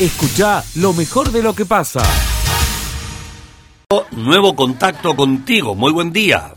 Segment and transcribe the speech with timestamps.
[0.00, 2.02] Escucha lo mejor de lo que pasa.
[4.10, 5.76] Nuevo contacto contigo.
[5.76, 6.50] Muy buen día.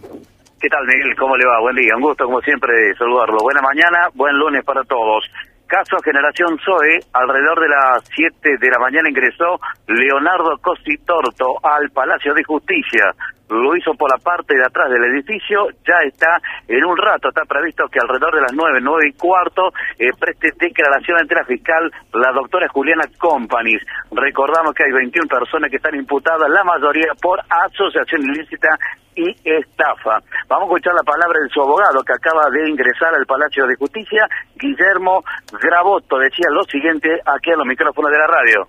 [0.59, 1.15] ¿Qué tal, Miguel?
[1.15, 1.61] ¿Cómo le va?
[1.61, 1.95] Buen día.
[1.95, 3.37] Un gusto, como siempre, saludarlo.
[3.43, 5.23] Buena mañana, buen lunes para todos.
[5.67, 12.33] Caso Generación Zoe, alrededor de las 7 de la mañana ingresó Leonardo Cositorto al Palacio
[12.33, 13.13] de Justicia
[13.49, 17.45] lo hizo por la parte de atrás del edificio, ya está en un rato, está
[17.45, 21.91] previsto que alrededor de las nueve, nueve y cuarto eh, preste declaración ante la fiscal
[22.13, 23.81] la doctora Juliana Companies.
[24.11, 28.69] Recordamos que hay 21 personas que están imputadas, la mayoría por asociación ilícita
[29.17, 30.21] y estafa.
[30.47, 33.75] Vamos a escuchar la palabra de su abogado que acaba de ingresar al Palacio de
[33.75, 35.23] Justicia, Guillermo
[35.59, 38.67] Graboto, decía lo siguiente aquí a los micrófonos de la radio.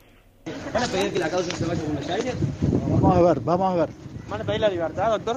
[0.72, 2.34] ¿Van a pedir que la causa se vaya a Buenos Aires?
[2.88, 3.90] Vamos a ver, vamos a ver.
[4.28, 5.36] ¿Van a pedir la libertad, doctor?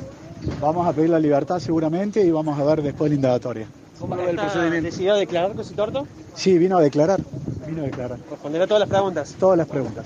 [0.60, 3.68] Vamos a pedir la libertad seguramente y vamos a ver después la indagatoria.
[4.00, 4.90] ¿Cómo va el procedimiento?
[4.90, 6.08] ¿Decidió declarar Torto?
[6.34, 7.20] Sí, vino a declarar.
[7.68, 8.18] Vino a declarar.
[8.30, 9.36] ¿Responderá todas las preguntas?
[9.40, 10.06] Todas las preguntas.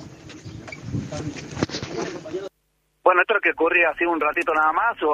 [3.06, 4.98] Bueno, esto es lo que ocurría hace un ratito nada más.
[4.98, 5.14] Su,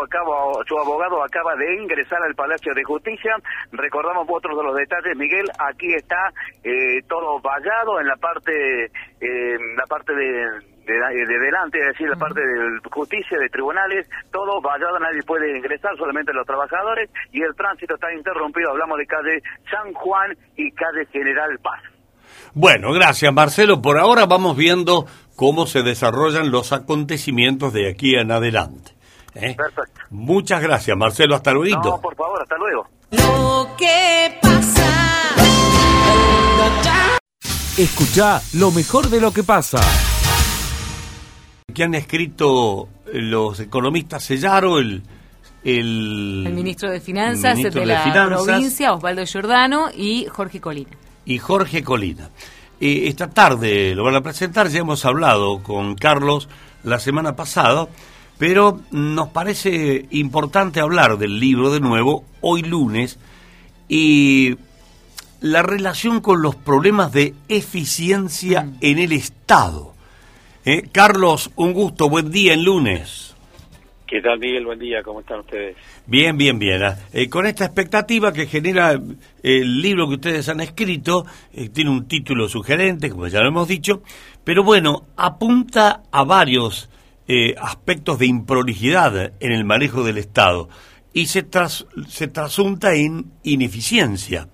[0.79, 3.35] abogado acaba de ingresar al Palacio de Justicia.
[3.73, 5.45] Recordamos otros de los detalles, Miguel.
[5.59, 6.31] Aquí está
[6.63, 10.47] eh, todo vallado en la parte, eh, la parte de,
[10.85, 15.91] de, delante, es decir, la parte de justicia, de tribunales, todo vallado, nadie puede ingresar,
[15.97, 21.05] solamente los trabajadores, y el tránsito está interrumpido, hablamos de calle San Juan y calle
[21.11, 21.90] General Paz.
[22.53, 23.81] Bueno, gracias Marcelo.
[23.81, 28.91] Por ahora vamos viendo cómo se desarrollan los acontecimientos de aquí en adelante.
[29.35, 29.55] ¿eh?
[29.55, 30.01] Perfecto.
[30.09, 31.81] Muchas gracias Marcelo, hasta luego.
[31.83, 32.87] No, por favor, hasta luego.
[33.11, 34.87] Lo que pasa.
[37.77, 39.79] Escucha lo mejor de lo que pasa
[41.73, 45.01] que han escrito los economistas Sellaro, el,
[45.63, 50.91] el, ministro de Finanzas de, la provincia, Osvaldo Giordano, y Jorge Colina.
[51.25, 52.29] Y Jorge Colina.
[52.79, 56.49] Eh, esta tarde lo van a presentar, ya hemos hablado con Carlos
[56.83, 57.87] la semana pasada,
[58.37, 63.19] pero nos parece importante hablar del libro de nuevo, hoy lunes,
[63.87, 64.57] y
[65.41, 68.77] la relación con los problemas de eficiencia mm.
[68.81, 69.93] en el Estado.
[70.65, 73.30] Eh, Carlos, un gusto, buen día en lunes.
[74.11, 74.65] ¿Qué tal, Miguel?
[74.65, 75.77] Buen día, ¿cómo están ustedes?
[76.05, 76.83] Bien, bien, bien.
[76.83, 78.99] Ah, eh, con esta expectativa que genera
[79.41, 83.69] el libro que ustedes han escrito, eh, tiene un título sugerente, como ya lo hemos
[83.69, 84.03] dicho,
[84.43, 86.89] pero bueno, apunta a varios
[87.61, 90.67] aspectos de improlijidad en el manejo del Estado
[91.13, 91.47] y se,
[92.09, 94.49] se trasunta en ineficiencia.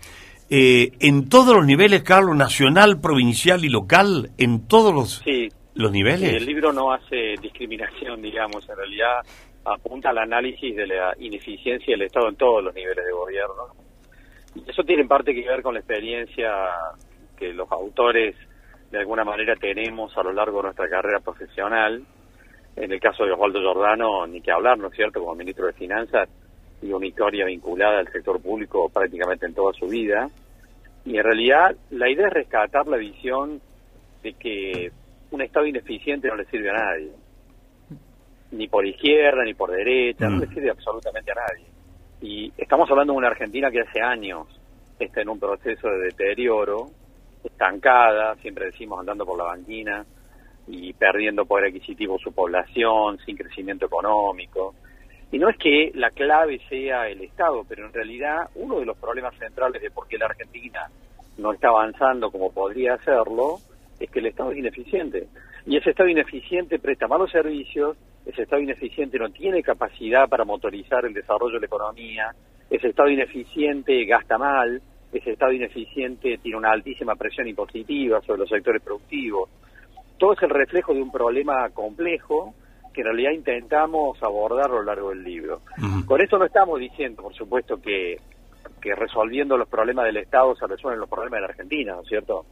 [0.47, 5.24] en todos los niveles, Carlos, nacional, provincial y local, en todos los...
[5.25, 6.34] Sí, los niveles.
[6.34, 9.22] El libro no hace discriminación, digamos, en realidad
[9.67, 13.67] apunta al análisis de la ineficiencia del Estado en todos los niveles de gobierno.
[14.67, 16.51] Eso tiene en parte que ver con la experiencia
[17.38, 18.35] que los autores
[18.91, 22.01] de alguna manera tenemos a lo largo de nuestra carrera profesional.
[22.75, 25.73] En el caso de Osvaldo Giordano, ni que hablar, ¿no es cierto?, como ministro de
[25.73, 26.29] Finanzas,
[26.81, 30.29] y una historia vinculada al sector público prácticamente en toda su vida.
[31.06, 33.59] Y en realidad la idea es rescatar la visión
[34.22, 34.91] de que
[35.31, 37.11] un Estado ineficiente no le sirve a nadie.
[38.52, 40.53] Ni por izquierda, ni por derecha, no le mm.
[40.53, 41.66] sirve absolutamente a nadie.
[42.22, 44.47] Y estamos hablando de una Argentina que hace años
[45.00, 46.90] está en un proceso de deterioro,
[47.44, 50.06] estancada, siempre decimos andando por la banquina
[50.68, 54.75] y perdiendo poder adquisitivo su población, sin crecimiento económico.
[55.31, 58.97] Y no es que la clave sea el Estado, pero en realidad uno de los
[58.97, 60.90] problemas centrales de por qué la Argentina
[61.38, 63.59] no está avanzando como podría hacerlo
[64.00, 65.28] es que el Estado es ineficiente.
[65.67, 71.03] Y ese Estado ineficiente presta malos servicios, ese Estado ineficiente no tiene capacidad para motorizar
[71.05, 72.33] el desarrollo de la economía,
[72.69, 78.50] ese Estado ineficiente gasta mal, ese Estado ineficiente tiene una altísima presión impositiva sobre los
[78.50, 79.50] sectores productivos.
[80.17, 82.56] Todo es el reflejo de un problema complejo
[82.94, 85.59] que en realidad intentamos abordar a lo largo del libro.
[86.06, 88.16] Con esto no estamos diciendo, por supuesto, que,
[88.81, 92.07] que resolviendo los problemas del Estado se resuelven los problemas de la Argentina, ¿no es
[92.07, 92.45] cierto?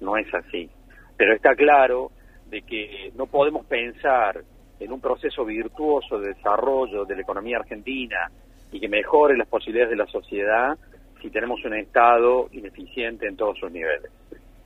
[0.00, 0.70] No es así.
[1.16, 2.12] Pero está claro
[2.52, 4.44] de que no podemos pensar
[4.78, 8.30] en un proceso virtuoso de desarrollo de la economía argentina
[8.70, 10.76] y que mejore las posibilidades de la sociedad
[11.22, 14.10] si tenemos un Estado ineficiente en todos sus niveles.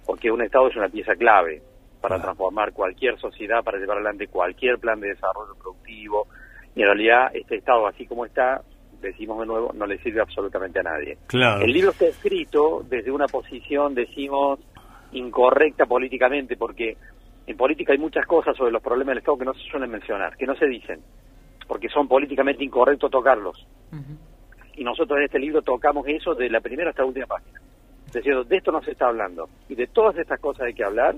[0.05, 1.63] Porque un Estado es una pieza clave
[2.01, 6.27] para transformar cualquier sociedad, para llevar adelante cualquier plan de desarrollo productivo.
[6.75, 8.63] Y en realidad este Estado, así como está,
[9.01, 11.19] decimos de nuevo, no le sirve absolutamente a nadie.
[11.33, 14.59] El libro está escrito desde una posición, decimos,
[15.13, 16.97] incorrecta políticamente, porque
[17.47, 20.37] en política hay muchas cosas sobre los problemas del Estado que no se suelen mencionar,
[20.37, 21.01] que no se dicen,
[21.67, 23.67] porque son políticamente incorrectos tocarlos.
[24.75, 27.61] Y nosotros en este libro tocamos eso de la primera hasta la última página.
[28.09, 29.49] Es decir, de esto no se está hablando.
[29.69, 31.15] Y de todas estas cosas hay que hablar,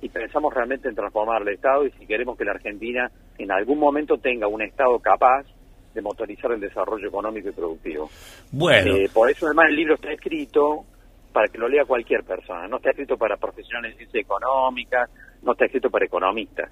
[0.00, 3.78] si pensamos realmente en transformar el Estado y si queremos que la Argentina en algún
[3.78, 5.46] momento tenga un Estado capaz
[5.94, 8.10] de motorizar el desarrollo económico y productivo.
[8.52, 8.94] Bueno.
[8.94, 10.84] Eh, por eso además el libro está escrito
[11.32, 15.08] para que lo lea cualquier persona, no está escrito para profesionales de ciencia económica,
[15.46, 16.70] no está escrito para economistas,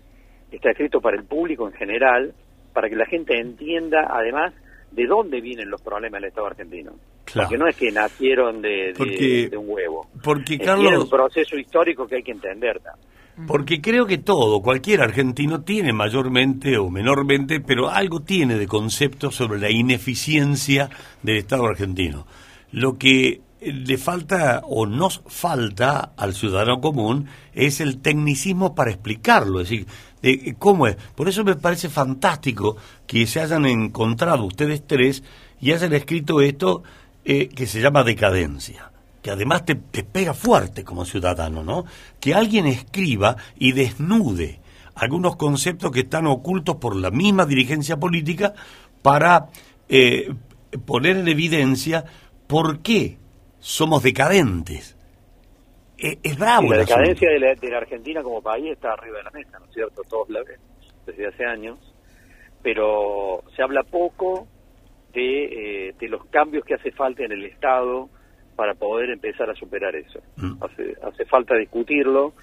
[0.51, 2.35] está escrito para el público en general,
[2.73, 4.53] para que la gente entienda además
[4.91, 6.93] de dónde vienen los problemas del Estado argentino.
[7.33, 8.93] Porque no es que nacieron de,
[9.57, 10.07] un huevo.
[10.23, 10.93] Porque, Carlos...
[10.93, 12.81] Es un proceso histórico que hay que entender.
[13.47, 19.31] Porque creo que todo, cualquier argentino tiene mayormente o menormente, pero algo tiene de concepto
[19.31, 20.91] sobre la ineficiencia
[21.23, 22.27] del Estado argentino.
[22.71, 23.41] Lo que
[23.73, 29.87] le falta o nos falta al ciudadano común es el tecnicismo para explicarlo, es decir,
[30.23, 30.97] de cómo es.
[31.15, 32.77] Por eso me parece fantástico
[33.07, 35.23] que se hayan encontrado ustedes tres
[35.61, 36.83] y hayan escrito esto
[37.25, 38.91] eh, que se llama decadencia
[39.25, 41.87] que además te, pega fuerte como ciudadano, ¿no?
[42.21, 44.61] Que alguien escriba y desnude
[44.95, 48.53] algunos conceptos que están ocultos por la misma dirigencia política
[49.01, 49.49] para
[49.89, 50.35] eh,
[50.85, 52.05] poner en evidencia
[52.47, 53.17] por qué
[53.65, 54.95] somos decadentes.
[55.97, 56.71] E, es bravo.
[56.71, 60.03] la decadencia de la, Argentina como país está arriba de la mesa, ¿no es cierto?
[60.09, 60.61] Todos la ven
[61.07, 61.79] desde hace años,
[62.63, 64.47] pero se habla poco
[65.15, 68.11] de, eh, de los cambios que hace falta en el Estado,
[68.55, 70.21] para poder empezar a superar eso.
[70.37, 70.63] Mm.
[70.63, 72.35] Hace, hace falta discutirlo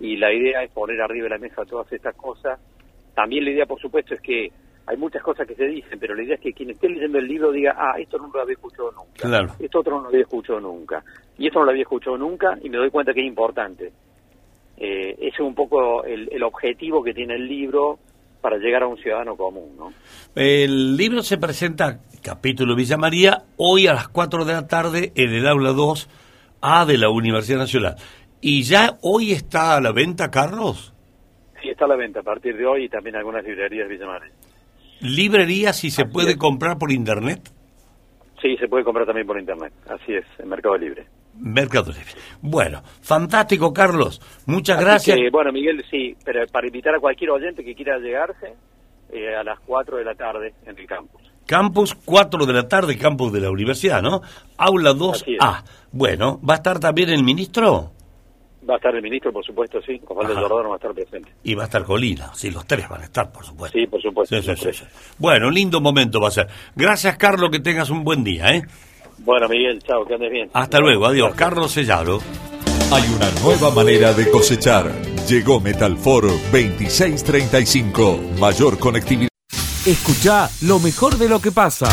[0.00, 2.58] y la idea es poner arriba de la mesa todas estas cosas.
[3.14, 4.50] También la idea, por supuesto, es que
[4.90, 7.28] hay muchas cosas que se dicen, pero la idea es que quien esté leyendo el
[7.28, 10.58] libro diga, ah, esto no lo había escuchado nunca, esto otro no lo había escuchado
[10.58, 11.04] nunca,
[11.38, 13.92] y esto no lo había escuchado nunca, y me doy cuenta que es importante.
[14.76, 18.00] Eh, ese es un poco el, el objetivo que tiene el libro
[18.40, 19.76] para llegar a un ciudadano común.
[19.78, 19.92] ¿no?
[20.34, 25.30] El libro se presenta, capítulo Villa María, hoy a las 4 de la tarde en
[25.32, 27.94] el aula 2A de la Universidad Nacional.
[28.40, 30.94] ¿Y ya hoy está a la venta, Carlos?
[31.62, 34.06] Sí, está a la venta a partir de hoy y también algunas librerías de Villa
[34.06, 34.32] María.
[35.00, 37.50] ¿Librerías si se puede comprar por internet?
[38.40, 41.06] Sí, se puede comprar también por internet, así es, en Mercado Libre.
[41.38, 42.12] Mercado Libre.
[42.40, 44.20] Bueno, fantástico, Carlos.
[44.46, 45.18] Muchas gracias.
[45.30, 48.54] bueno, Miguel, sí, pero para invitar a cualquier oyente que quiera llegarse
[49.12, 51.20] eh, a las 4 de la tarde en el campus.
[51.46, 54.20] Campus 4 de la tarde, campus de la universidad, ¿no?
[54.56, 55.64] Aula 2A.
[55.92, 57.90] Bueno, ¿va a estar también el ministro?
[58.68, 60.00] Va a estar el ministro, por supuesto, sí.
[60.06, 61.30] Osvaldo Jordano va a estar presente.
[61.42, 63.78] Y va a estar Colina, sí, los tres van a estar, por supuesto.
[63.78, 64.36] Sí, por supuesto.
[65.18, 66.48] bueno, lindo momento va a ser.
[66.76, 68.62] Gracias, Carlos, que tengas un buen día, ¿eh?
[69.18, 70.50] Bueno, Miguel, chao, que andes bien.
[70.52, 71.34] Hasta luego, adiós.
[71.34, 72.20] Carlos Sellado.
[72.92, 74.90] Hay una nueva manera de cosechar.
[75.28, 78.20] Llegó Metalfor 2635.
[78.38, 79.28] Mayor conectividad.
[79.86, 81.88] Escucha lo mejor de lo que pasa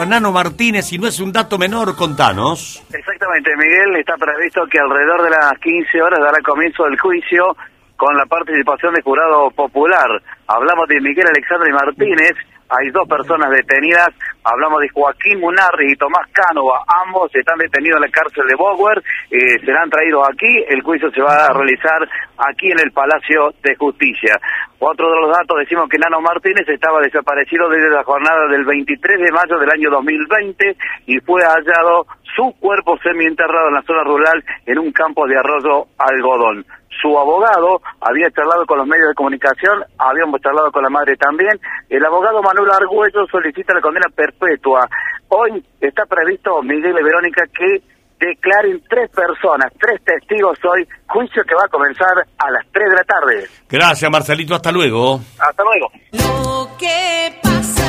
[0.00, 2.82] a Nano Martínez, y no es un dato menor, contanos.
[2.92, 7.56] Exactamente, Miguel, está previsto que alrededor de las 15 horas dará comienzo el juicio
[7.96, 10.22] con la participación del jurado popular.
[10.46, 12.32] Hablamos de Miguel Alexandre Martínez,
[12.68, 14.08] hay dos personas detenidas,
[14.42, 19.02] hablamos de Joaquín Munarri y Tomás Cánova, ambos están detenidos en la cárcel de Bower,
[19.30, 22.08] eh, serán traídos aquí, el juicio se va a realizar
[22.38, 24.40] aquí en el Palacio de Justicia.
[24.78, 29.18] Otro de los datos, decimos que Nano Martínez estaba desaparecido desde la jornada del 23
[29.18, 30.76] de mayo del año 2020
[31.06, 32.06] y fue hallado
[32.36, 36.66] su cuerpo semienterrado en la zona rural en un campo de arroyo algodón
[37.04, 41.52] su abogado había charlado con los medios de comunicación, habíamos charlado con la madre también.
[41.90, 44.88] El abogado Manuel Argüello solicita la condena perpetua.
[45.28, 47.82] Hoy está previsto, Miguel y Verónica, que
[48.18, 52.96] declaren tres personas, tres testigos hoy, juicio que va a comenzar a las 3 de
[52.96, 53.48] la tarde.
[53.68, 55.20] Gracias, Marcelito, hasta luego.
[55.38, 55.90] Hasta luego.
[56.12, 57.84] Lo que pasa.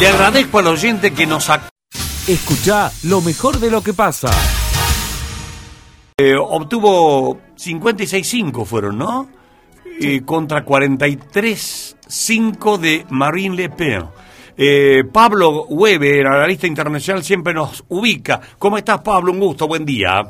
[0.00, 1.50] Le agradezco al oyente que nos...
[2.28, 4.30] Escucha lo mejor de lo que pasa.
[6.24, 9.28] Eh, obtuvo 56-5 fueron, ¿no?
[10.00, 14.04] Eh, contra 43-5 de Marine Le Pen.
[14.56, 18.40] Eh, Pablo Weber, analista internacional, siempre nos ubica.
[18.56, 19.32] ¿Cómo estás, Pablo?
[19.32, 20.22] Un gusto, buen día.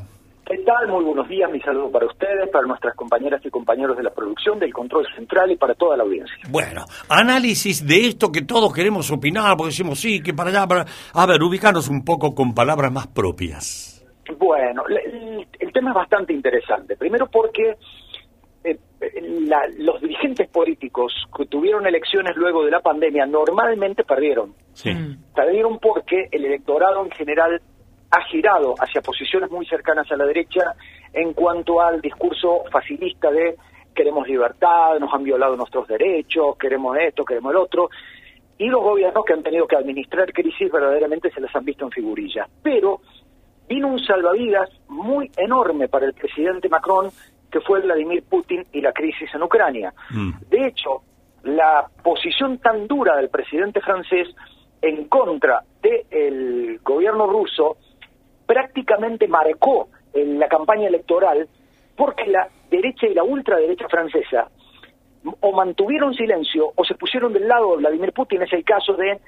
[0.47, 0.89] ¿Qué tal?
[0.89, 4.59] Muy buenos días, mi saludo para ustedes, para nuestras compañeras y compañeros de la producción,
[4.59, 6.39] del control central y para toda la audiencia.
[6.49, 10.87] Bueno, análisis de esto que todos queremos opinar, porque decimos sí, que para allá, para...
[11.13, 13.92] A ver, ubicarnos un poco con palabras más propias.
[14.39, 16.97] Bueno, el, tema es bastante interesante.
[16.97, 17.77] Primero porque
[18.65, 18.79] eh,
[19.79, 24.55] los dirigentes políticos que tuvieron elecciones luego de la pandemia normalmente perdieron.
[24.85, 25.35] Mm.
[25.35, 27.61] Perdieron porque el electorado en general
[28.11, 30.75] ha girado hacia posiciones muy cercanas a la derecha
[31.13, 33.57] en cuanto al discurso facilista de
[33.95, 37.91] queremos libertad, nos han violado nuestros derechos, queremos esto, queremos el otro.
[38.59, 41.91] Y los gobiernos que han tenido que administrar crisis verdaderamente se las han visto en
[41.91, 42.49] figurillas.
[42.63, 43.01] Pero
[43.69, 47.11] vino un salvavidas muy enorme para el presidente Macron,
[47.51, 49.93] que fue Vladimir Putin y la crisis en Ucrania.
[50.11, 50.33] Mm.
[50.49, 51.03] De hecho,
[51.45, 54.29] la posición tan dura del presidente francés
[54.81, 57.77] en contra del gobierno ruso
[58.47, 61.49] prácticamente marcó en la campaña electoral
[61.97, 64.49] porque la derecha y la ultraderecha francesa
[65.41, 69.21] o mantuvieron silencio o se pusieron del lado de Vladimir Putin, es el caso de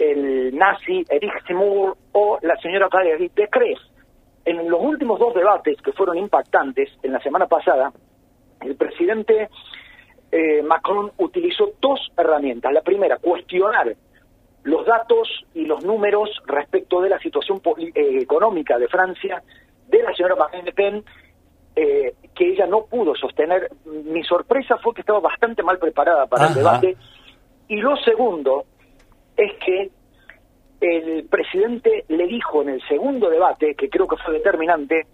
[0.00, 3.82] el nazi Eric Zemmour o la señora Valérie Pécresse.
[4.44, 7.92] En los últimos dos debates que fueron impactantes en la semana pasada,
[8.62, 9.50] el presidente
[10.32, 12.72] eh, Macron utilizó dos herramientas.
[12.72, 13.94] La primera, cuestionar
[14.62, 19.42] los datos y los números respecto de la situación eh, económica de Francia
[19.88, 21.04] de la señora Marine Le Pen,
[21.76, 23.70] eh, que ella no pudo sostener.
[23.84, 26.96] Mi sorpresa fue que estaba bastante mal preparada para el debate.
[27.68, 28.64] Y lo segundo
[29.40, 29.90] es que
[30.80, 35.06] el presidente le dijo en el segundo debate, que creo que fue determinante,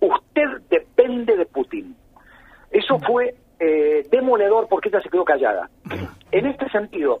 [0.00, 1.96] usted depende de Putin.
[2.70, 5.70] Eso fue eh, demoledor porque ella se quedó callada.
[6.30, 7.20] En este sentido,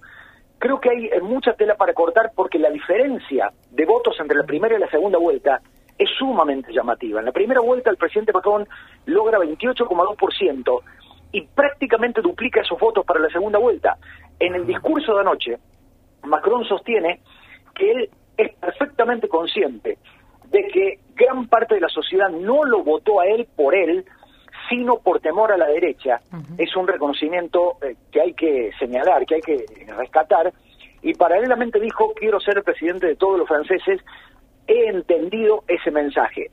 [0.58, 4.76] creo que hay mucha tela para cortar porque la diferencia de votos entre la primera
[4.76, 5.60] y la segunda vuelta
[5.98, 7.20] es sumamente llamativa.
[7.20, 8.66] En la primera vuelta el presidente Macron
[9.06, 10.80] logra 28,2%
[11.32, 13.96] y prácticamente duplica esos votos para la segunda vuelta.
[14.38, 15.58] En el discurso de anoche,
[16.24, 17.20] Macron sostiene
[17.74, 19.98] que él es perfectamente consciente
[20.50, 24.04] de que gran parte de la sociedad no lo votó a él por él,
[24.68, 26.20] sino por temor a la derecha.
[26.58, 29.64] Es un reconocimiento eh, que hay que señalar, que hay que
[29.96, 30.52] rescatar.
[31.02, 34.00] Y paralelamente dijo, quiero ser el presidente de todos los franceses,
[34.66, 36.50] he entendido ese mensaje.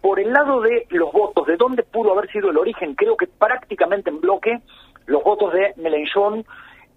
[0.00, 3.26] Por el lado de los votos, de dónde pudo haber sido el origen, creo que
[3.26, 4.60] prácticamente en bloque
[5.06, 6.44] los votos de Mélenchon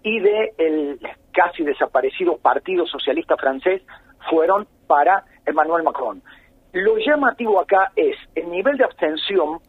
[0.02, 1.00] y de el
[1.32, 3.82] casi desaparecido Partido Socialista francés
[4.30, 6.22] fueron para Emmanuel Macron.
[6.72, 9.60] Lo llamativo acá es el nivel de abstención,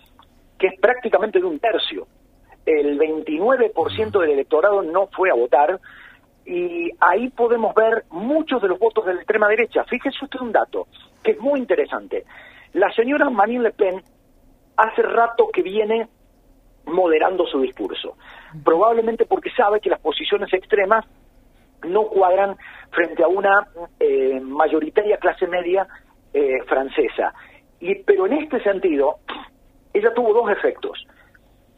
[0.58, 2.08] que es prácticamente de un tercio.
[2.66, 5.80] El 29% del electorado no fue a votar,
[6.46, 9.84] y ahí podemos ver muchos de los votos de la extrema derecha.
[9.84, 10.88] Fíjese usted un dato
[11.24, 12.26] que es muy interesante.
[12.74, 14.02] La señora Marine Le Pen
[14.76, 16.08] hace rato que viene
[16.86, 18.18] moderando su discurso,
[18.64, 21.06] probablemente porque sabe que las posiciones extremas
[21.88, 22.56] no cuadran
[22.92, 23.68] frente a una
[24.00, 25.88] eh, mayoritaria clase media
[26.34, 27.34] eh, francesa.
[27.80, 29.18] Y, pero en este sentido,
[29.94, 31.06] ella tuvo dos efectos.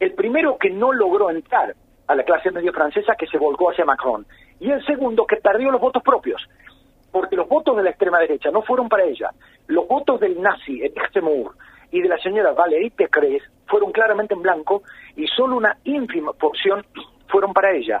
[0.00, 1.74] El primero que no logró entrar
[2.06, 4.26] a la clase media francesa que se volcó hacia Macron.
[4.60, 6.42] Y el segundo, que perdió los votos propios,
[7.10, 9.30] porque los votos de la extrema derecha no fueron para ella.
[9.66, 11.54] Los votos del nazi Eric Zemmour
[11.90, 14.82] y de la señora Valérie Pécresse fueron claramente en blanco
[15.16, 16.84] y solo una ínfima porción
[17.28, 18.00] fueron para ella.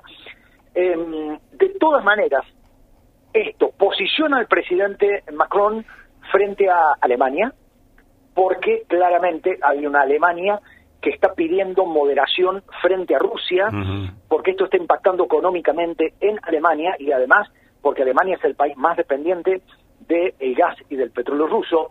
[0.74, 2.44] Em, de todas maneras,
[3.32, 5.84] esto posiciona al presidente Macron
[6.30, 7.52] frente a Alemania,
[8.34, 10.60] porque claramente hay una Alemania
[11.00, 13.68] que está pidiendo moderación frente a Rusia,
[14.28, 17.48] porque esto está impactando económicamente en Alemania y además
[17.82, 19.62] porque Alemania es el país más dependiente
[20.06, 21.90] del gas y del petróleo ruso.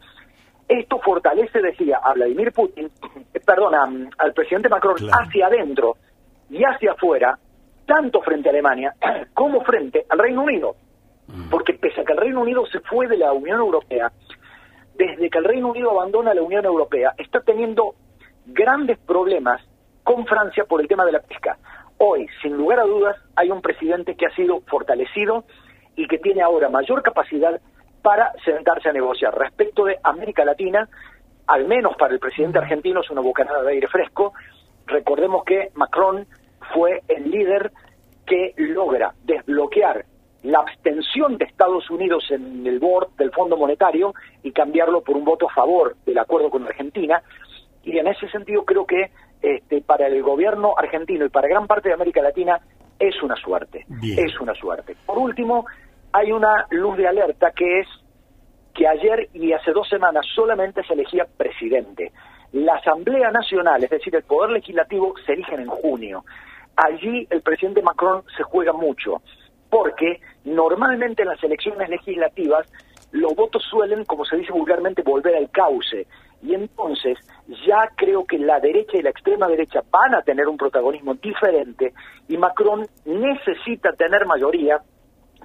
[0.68, 2.90] Esto fortalece, decía, a Vladimir Putin,
[3.34, 5.98] eh, perdón, al presidente Macron hacia adentro
[6.50, 7.38] y hacia afuera,
[7.92, 8.96] tanto frente a Alemania
[9.34, 10.76] como frente al Reino Unido.
[11.50, 14.10] Porque pese a que el Reino Unido se fue de la Unión Europea,
[14.96, 17.96] desde que el Reino Unido abandona la Unión Europea, está teniendo
[18.46, 19.62] grandes problemas
[20.04, 21.58] con Francia por el tema de la pesca.
[21.98, 25.44] Hoy, sin lugar a dudas, hay un presidente que ha sido fortalecido
[25.98, 27.60] y que tiene ahora mayor capacidad
[28.02, 29.38] para sentarse a negociar.
[29.38, 30.88] Respecto de América Latina,
[31.48, 34.34] al menos para el presidente argentino es una bocanada de aire fresco.
[34.88, 36.26] Recordemos que Macron
[36.74, 37.72] fue el líder
[38.26, 40.06] que logra desbloquear
[40.44, 45.24] la abstención de Estados Unidos en el board del Fondo Monetario y cambiarlo por un
[45.24, 47.22] voto a favor del acuerdo con Argentina,
[47.84, 49.12] y en ese sentido creo que
[49.42, 52.60] este, para el gobierno argentino y para gran parte de América Latina
[53.00, 54.96] es una suerte, es una suerte.
[55.06, 55.66] Por último,
[56.12, 57.88] hay una luz de alerta que es
[58.74, 62.12] que ayer y hace dos semanas solamente se elegía presidente.
[62.54, 66.24] La Asamblea Nacional, es decir, el Poder Legislativo, se eligen en junio.
[66.76, 69.22] Allí el presidente Macron se juega mucho,
[69.70, 72.68] porque normalmente en las elecciones legislativas
[73.12, 76.08] los votos suelen, como se dice vulgarmente, volver al cauce.
[76.42, 77.18] Y entonces
[77.68, 81.94] ya creo que la derecha y la extrema derecha van a tener un protagonismo diferente
[82.28, 84.82] y Macron necesita tener mayoría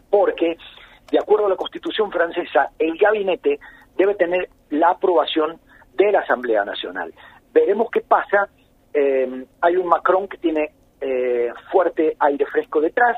[0.09, 0.56] porque,
[1.11, 3.59] de acuerdo a la Constitución francesa, el gabinete
[3.97, 5.59] debe tener la aprobación
[5.95, 7.12] de la Asamblea Nacional.
[7.52, 8.49] Veremos qué pasa.
[8.95, 13.17] Eh, hay un Macron que tiene eh, fuerte aire fresco detrás,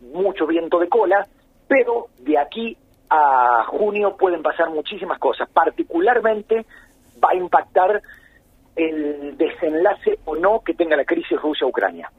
[0.00, 1.26] mucho viento de cola,
[1.68, 2.76] pero de aquí
[3.08, 5.48] a junio pueden pasar muchísimas cosas.
[5.50, 6.64] Particularmente
[7.22, 8.02] va a impactar
[8.76, 12.10] el desenlace o no que tenga la crisis Rusia-Ucrania.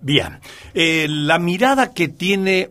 [0.00, 0.38] Bien,
[0.74, 2.70] eh, la mirada que tiene,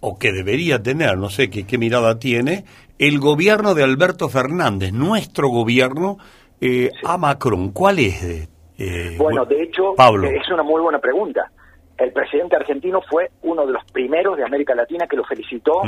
[0.00, 2.64] o que debería tener, no sé qué, qué mirada tiene,
[2.98, 6.18] el gobierno de Alberto Fernández, nuestro gobierno,
[6.60, 8.48] eh, a Macron, ¿cuál es?
[8.82, 11.50] Eh, bueno, de hecho, es una muy buena pregunta.
[11.98, 15.82] El presidente argentino fue uno de los primeros de América Latina que lo felicitó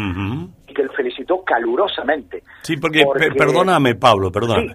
[0.68, 2.42] y que lo felicitó calurosamente.
[2.60, 3.02] Sí, porque,
[3.36, 4.74] perdóname, Pablo, perdóname.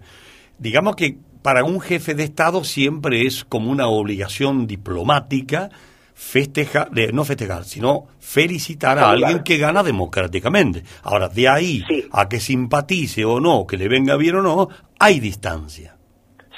[0.57, 5.69] Digamos que para un jefe de Estado siempre es como una obligación diplomática
[6.15, 10.81] festejar, no festejar, sino felicitar a alguien que gana democráticamente.
[11.03, 15.19] Ahora, de ahí a que simpatice o no, que le venga bien o no, hay
[15.19, 15.95] distancia.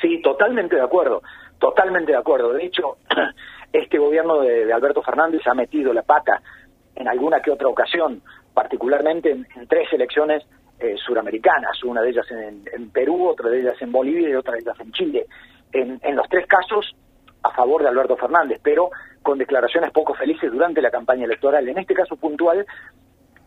[0.02, 1.22] Sí, totalmente de acuerdo,
[1.60, 2.54] totalmente de acuerdo.
[2.54, 2.98] De hecho,
[3.74, 6.42] este gobierno de, Alberto Fernández ha metido la pata
[6.96, 8.22] en alguna que otra ocasión,
[8.54, 10.44] particularmente en, tres elecciones
[10.80, 14.60] eh, suramericanas, una de ellas en, Perú, otra de ellas en Bolivia y otra de
[14.60, 15.26] ellas en Chile.
[15.72, 16.96] En, en los tres casos
[17.44, 18.90] a favor de Alberto Fernández, pero
[19.22, 21.68] con declaraciones poco felices durante la campaña electoral.
[21.68, 22.66] En este caso puntual,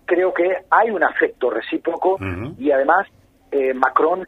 [0.05, 2.19] creo que hay un afecto recíproco
[2.59, 3.07] y además
[3.51, 4.27] eh, Macron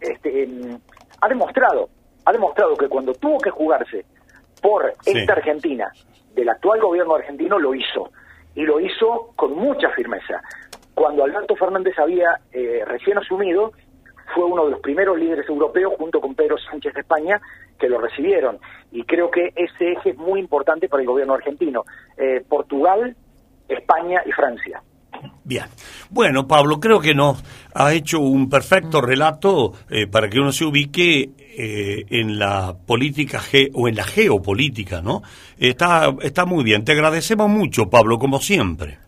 [0.00, 0.48] este,
[1.20, 1.88] ha demostrado
[2.24, 4.04] ha demostrado que cuando tuvo que jugarse
[4.60, 5.92] por esta Argentina
[6.34, 8.10] del actual gobierno argentino lo hizo
[8.54, 10.42] y lo hizo con mucha firmeza.
[10.94, 13.72] Cuando Alberto Fernández había eh, recién asumido,
[14.34, 17.40] fue uno de los primeros líderes europeos junto con Pedro Sánchez de España
[17.78, 18.58] que lo recibieron
[18.90, 21.84] y creo que ese eje es muy importante para el gobierno argentino.
[22.16, 23.16] Eh, Portugal,
[23.68, 24.82] España y Francia.
[25.44, 25.64] Bien.
[26.10, 27.42] Bueno, Pablo, creo que nos
[27.74, 33.40] ha hecho un perfecto relato eh, para que uno se ubique eh, en la política
[33.74, 35.22] o en la geopolítica, ¿no?
[35.58, 36.84] Está, está muy bien.
[36.84, 38.98] Te agradecemos mucho, Pablo, como siempre.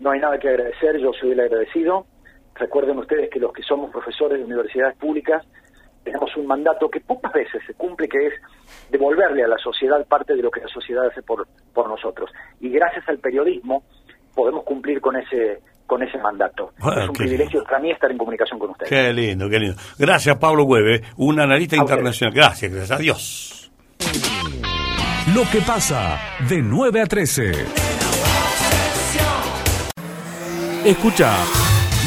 [0.00, 2.06] No hay nada que agradecer, yo soy el agradecido.
[2.54, 5.44] Recuerden ustedes que los que somos profesores de universidades públicas
[6.04, 8.34] tenemos un mandato que pocas veces se cumple, que es
[8.90, 12.30] devolverle a la sociedad parte de lo que la sociedad hace por, por nosotros.
[12.60, 13.84] Y gracias al periodismo
[14.34, 16.72] podemos cumplir con ese con ese mandato.
[16.78, 18.88] es un privilegio para mí estar en comunicación con ustedes.
[18.88, 19.76] Qué lindo, qué lindo.
[19.98, 22.34] Gracias, Pablo Hueve, un analista internacional.
[22.34, 22.98] Gracias, gracias.
[22.98, 23.70] Adiós.
[25.34, 26.18] Lo que pasa
[26.48, 27.52] de 9 a 13.
[30.84, 31.34] Escucha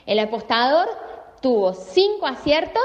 [0.06, 0.88] El apostador
[1.42, 2.84] tuvo cinco aciertos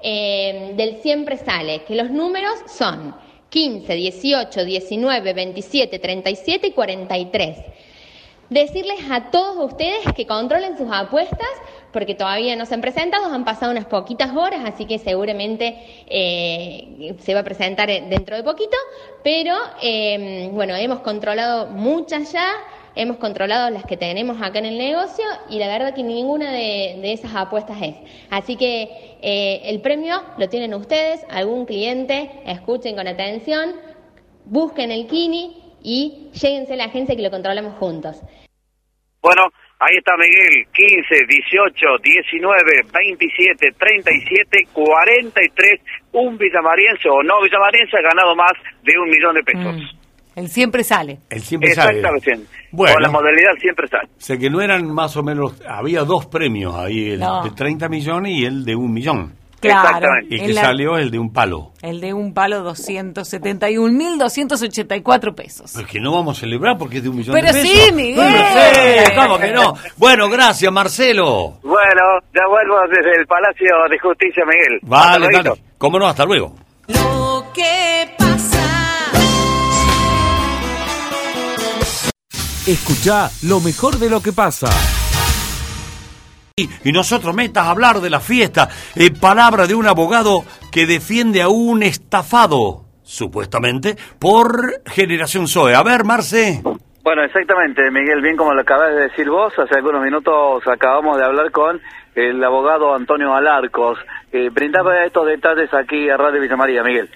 [0.00, 3.14] eh, del siempre sale, que los números son
[3.50, 7.58] 15, 18, 19, 27, 37 y 43
[8.52, 11.48] decirles a todos ustedes que controlen sus apuestas,
[11.92, 15.76] porque todavía no se han presentado, han pasado unas poquitas horas, así que seguramente
[16.06, 18.76] eh, se va a presentar dentro de poquito,
[19.22, 22.50] pero eh, bueno, hemos controlado muchas ya,
[22.94, 27.12] hemos controlado las que tenemos acá en el negocio y la verdad que ninguna de,
[27.12, 27.96] esas apuestas es.
[28.30, 33.76] Así que eh, el premio lo tienen ustedes, algún cliente, escuchen con atención,
[34.44, 38.20] busquen el Kini y lléguense a la agencia que lo controlamos juntos.
[39.20, 39.42] Bueno,
[39.82, 45.80] ahí está Miguel, 15, 18, 19, 27, 37, 43,
[46.12, 48.52] un villamariense o no villamariense ha ganado más
[48.84, 49.74] de un millón de pesos.
[49.74, 50.02] Mm.
[50.34, 51.18] Él siempre sale.
[51.28, 52.36] Él siempre Exactamente.
[52.36, 52.46] sale.
[52.70, 54.08] Bueno, Con la modalidad siempre sale.
[54.16, 58.32] Sé que no eran más o menos, había dos premios ahí, el de 30 millones
[58.32, 59.41] y el de un millón.
[59.62, 60.08] Claro.
[60.28, 61.70] Y que salió el de un palo.
[61.82, 65.70] El de un palo, 271.284 pesos.
[65.72, 67.60] Pues que no vamos a celebrar porque es de un millón de pesos.
[67.62, 68.34] Pero sí, Miguel.
[69.14, 69.74] ¿cómo que no?
[69.96, 71.60] Bueno, gracias, Marcelo.
[71.62, 72.02] Bueno,
[72.34, 74.80] ya vuelvo desde el Palacio de Justicia, Miguel.
[74.82, 75.52] Vale, vale.
[75.78, 76.08] ¿Cómo no?
[76.08, 76.56] Hasta luego.
[76.88, 78.58] Lo que pasa.
[82.66, 84.68] Escucha lo mejor de lo que pasa
[86.84, 88.68] y nosotros metas a hablar de la fiesta.
[88.94, 95.74] Eh, palabra de un abogado que defiende a un estafado, supuestamente, por Generación Zoe.
[95.74, 96.62] A ver, Marce.
[97.02, 101.24] Bueno, exactamente, Miguel, bien como lo acabas de decir vos, hace algunos minutos acabamos de
[101.24, 101.80] hablar con
[102.14, 103.98] el abogado Antonio Alarcos.
[104.30, 107.10] Eh, brindaba estos detalles aquí a Radio Villa María, Miguel.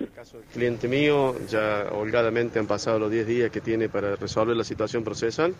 [0.00, 4.16] El caso del cliente mío, ya holgadamente han pasado los 10 días que tiene para
[4.16, 5.54] resolver la situación procesal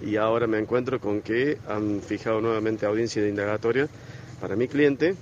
[0.00, 3.88] y ahora me encuentro con que han fijado nuevamente audiencia de indagatoria
[4.40, 5.14] para mi cliente,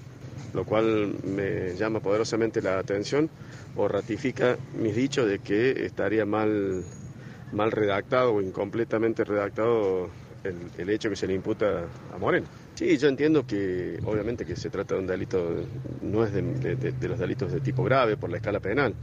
[0.53, 3.29] lo cual me llama poderosamente la atención
[3.77, 6.85] o ratifica mis dichos de que estaría mal,
[7.53, 10.09] mal redactado o incompletamente redactado
[10.45, 12.47] el, el hecho que se le imputa a Moreno.
[12.75, 15.65] Sí, yo entiendo que obviamente que se trata de un delito,
[16.03, 18.95] no es de, los delitos de tipo grave por la escala penal.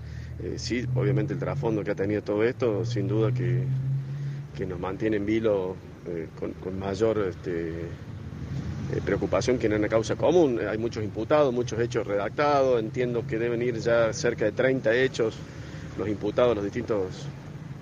[0.43, 3.63] Eh, sí, obviamente el trasfondo que ha tenido todo esto, sin duda que,
[4.57, 10.17] que nos mantiene en vilo eh, con, mayor este, eh, preocupación que en una causa
[10.17, 10.59] común.
[10.69, 15.37] Hay muchos imputados, muchos hechos redactados, entiendo que deben ir ya cerca de 30 hechos
[15.97, 17.25] los imputados, los distintos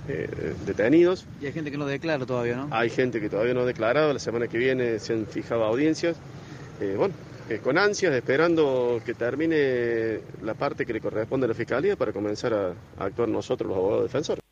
[0.09, 1.25] eh, detenidos.
[1.41, 2.67] Y hay gente que no declara todavía, ¿no?
[2.71, 6.17] Hay gente que todavía no ha declarado, la semana que viene se han fijado audiencias.
[6.81, 7.13] Eh, bueno,
[7.49, 12.11] eh, con ansias, esperando que termine la parte que le corresponde a la Fiscalía para
[12.11, 14.48] comenzar a actuar nosotros los abogados defensores.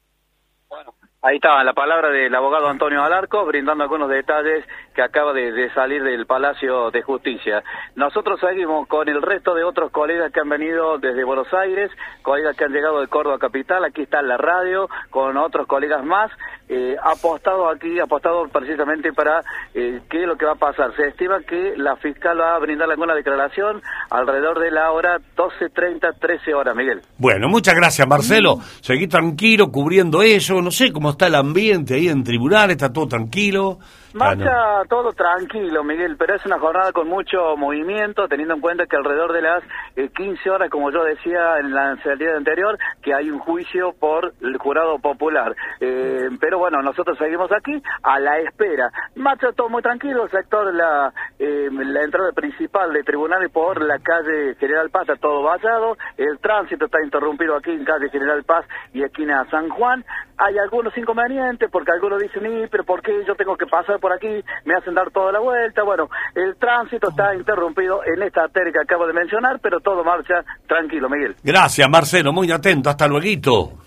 [1.28, 4.64] Ahí está la palabra del abogado Antonio Alarco, brindando algunos detalles
[4.96, 7.66] que acaba de, salir del Palacio de Justicia.
[7.96, 12.56] Nosotros seguimos con el resto de otros colegas que han venido desde Buenos Aires, colegas
[12.56, 16.32] que han llegado de Córdoba Capital, aquí está la radio, con otros colegas más,
[16.70, 19.42] eh, apostado aquí, apostado precisamente para
[19.74, 20.96] eh, qué es lo que va a pasar.
[20.96, 26.20] Se estima que la fiscal va a brindar alguna declaración alrededor de la hora 12.30,
[26.20, 27.02] 13 horas, Miguel.
[27.18, 28.58] Bueno, muchas gracias, Marcelo.
[28.82, 32.72] Seguí tranquilo cubriendo eso, no sé cómo está el ambiente ahí en tribunal?
[32.72, 33.80] ¿Está todo tranquilo?
[34.18, 38.96] Marcha todo tranquilo, Miguel, pero es una jornada con mucho movimiento, teniendo en cuenta que
[38.96, 39.64] alrededor de las
[39.96, 44.34] 15 eh, horas, como yo decía en la salida anterior, que hay un juicio por
[44.42, 45.56] el jurado popular.
[45.80, 48.90] Eh, pero bueno, nosotros seguimos aquí a la espera.
[49.16, 54.00] Marcha todo muy tranquilo, el sector, la, eh, la entrada principal de tribunales por la
[54.00, 58.66] calle General Paz está todo vallado, el tránsito está interrumpido aquí en calle General Paz
[58.94, 60.04] y esquina San Juan.
[60.40, 64.44] Hay algunos inconvenientes porque algunos dicen, pero ¿por qué yo tengo que pasar por aquí?
[64.66, 65.84] Me hacen dar toda la vuelta.
[65.84, 70.44] Bueno, el tránsito está interrumpido en esta arteria que acabo de mencionar, pero todo marcha
[70.68, 71.36] tranquilo, Miguel.
[71.44, 72.90] Gracias, Marcelo, muy atento.
[72.90, 73.18] Hasta luego.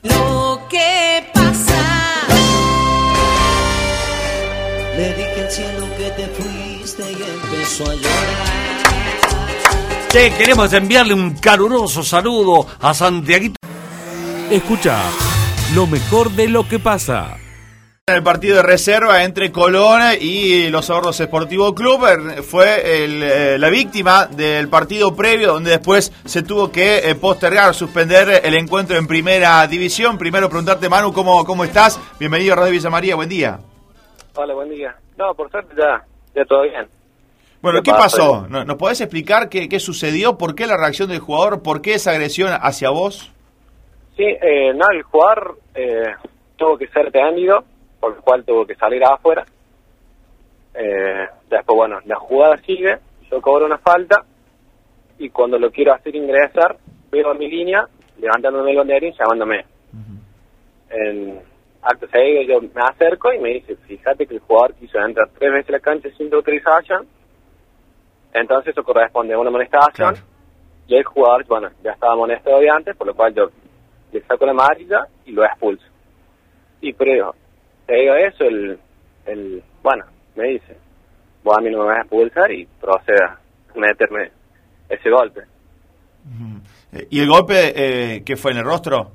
[0.02, 1.74] Lo que pasa.
[4.96, 8.60] Le dije al cielo que te fuiste y empezó a llorar.
[10.08, 13.54] Che, queremos enviarle un caluroso saludo a Santiago.
[14.50, 15.00] Escucha
[15.74, 17.39] lo mejor de lo que pasa.
[18.10, 23.56] En el partido de reserva entre Colón y los Ahorros Esportivo Club er, fue eh,
[23.56, 28.96] la víctima del partido previo donde después se tuvo que eh, postergar, suspender el encuentro
[28.96, 30.18] en primera división.
[30.18, 32.00] Primero preguntarte Manu, ¿cómo, cómo estás?
[32.18, 33.60] Bienvenido a Radio Villa María, buen día.
[34.34, 34.96] Hola, buen día.
[35.16, 36.88] No, por suerte ya, ya todo bien.
[37.62, 38.48] Bueno, ¿qué, pasó?
[38.48, 40.36] ¿Nos podés explicar qué, qué sucedió?
[40.36, 41.62] ¿Por qué la reacción del jugador?
[41.62, 43.30] ¿Por qué esa agresión hacia vos?
[44.16, 46.12] Sí, eh, no, el jugador eh,
[46.56, 47.64] tuvo que ser detenido,
[48.00, 49.44] por lo cual tuvo que salir afuera.
[50.74, 52.98] Eh, después, bueno, la jugada sigue,
[53.30, 54.24] yo cobro una falta
[55.18, 56.76] y cuando lo quiero hacer ingresar,
[57.10, 57.86] veo mi línea,
[58.18, 59.64] levantándome el banderín, llamándome.
[60.90, 61.40] En
[61.82, 65.52] acto seguido yo me acerco y me dice, fíjate que el jugador quiso entrar tres
[65.52, 67.06] veces a la cancha sin autorización,
[68.32, 70.16] entonces eso corresponde a una amonestación
[70.86, 73.50] y el jugador, bueno, ya estaba amonestado de antes, por lo cual yo
[74.12, 75.84] le saco la amarilla y lo expulso.
[76.80, 77.34] Y pero
[77.90, 78.78] te digo eso, el,
[79.26, 80.04] el, bueno,
[80.36, 80.76] me dice,
[81.42, 83.36] vos a mí no me vas a expulsar y procede a
[83.74, 84.30] meterme
[84.88, 85.40] ese golpe.
[87.10, 89.10] ¿Y el golpe eh, qué fue en el rostro?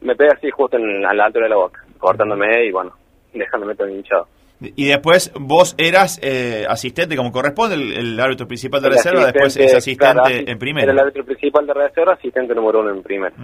[0.00, 2.92] Me pega así justo en, al alto de la boca, cortándome y bueno,
[3.34, 4.28] dejándome todo hinchado.
[4.60, 9.74] Y después vos eras eh, asistente como corresponde, el, árbitro principal de reserva, después es
[9.74, 10.92] asistente en primera.
[10.92, 13.34] el árbitro principal de reserva, asistente número uno en primera.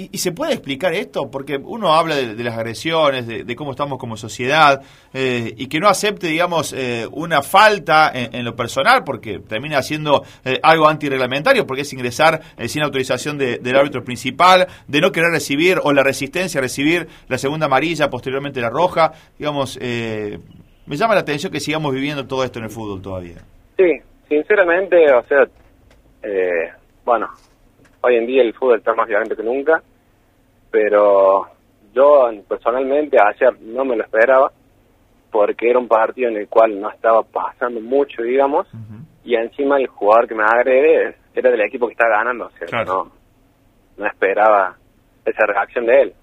[0.00, 1.28] ¿Y, se puede explicar esto?
[1.28, 4.80] Porque uno habla de, las agresiones, de, cómo estamos como sociedad,
[5.12, 10.22] eh, y que no acepte, digamos, eh, una falta en, lo personal, porque termina siendo
[10.44, 15.80] eh, algo antirreglamentario, porque es ingresar sin autorización del árbitro principal, de no querer recibir,
[15.82, 19.10] o la resistencia a recibir la segunda amarilla, posteriormente la roja.
[19.36, 23.38] Digamos, me llama la atención que sigamos viviendo todo esto en el fútbol todavía.
[23.76, 25.44] Sí, sinceramente, o sea,
[27.04, 27.26] bueno,
[28.02, 29.82] hoy en día el fútbol está más violento que nunca,
[30.70, 31.46] pero
[31.92, 34.52] yo personalmente ayer no me lo esperaba
[35.30, 38.66] porque era un partido en el cual no estaba pasando mucho, digamos,
[39.24, 42.84] y encima el jugador que me agrede era del equipo que está ganando, o sea,
[42.84, 43.10] no,
[43.96, 44.76] no esperaba
[45.24, 46.14] esa reacción de él.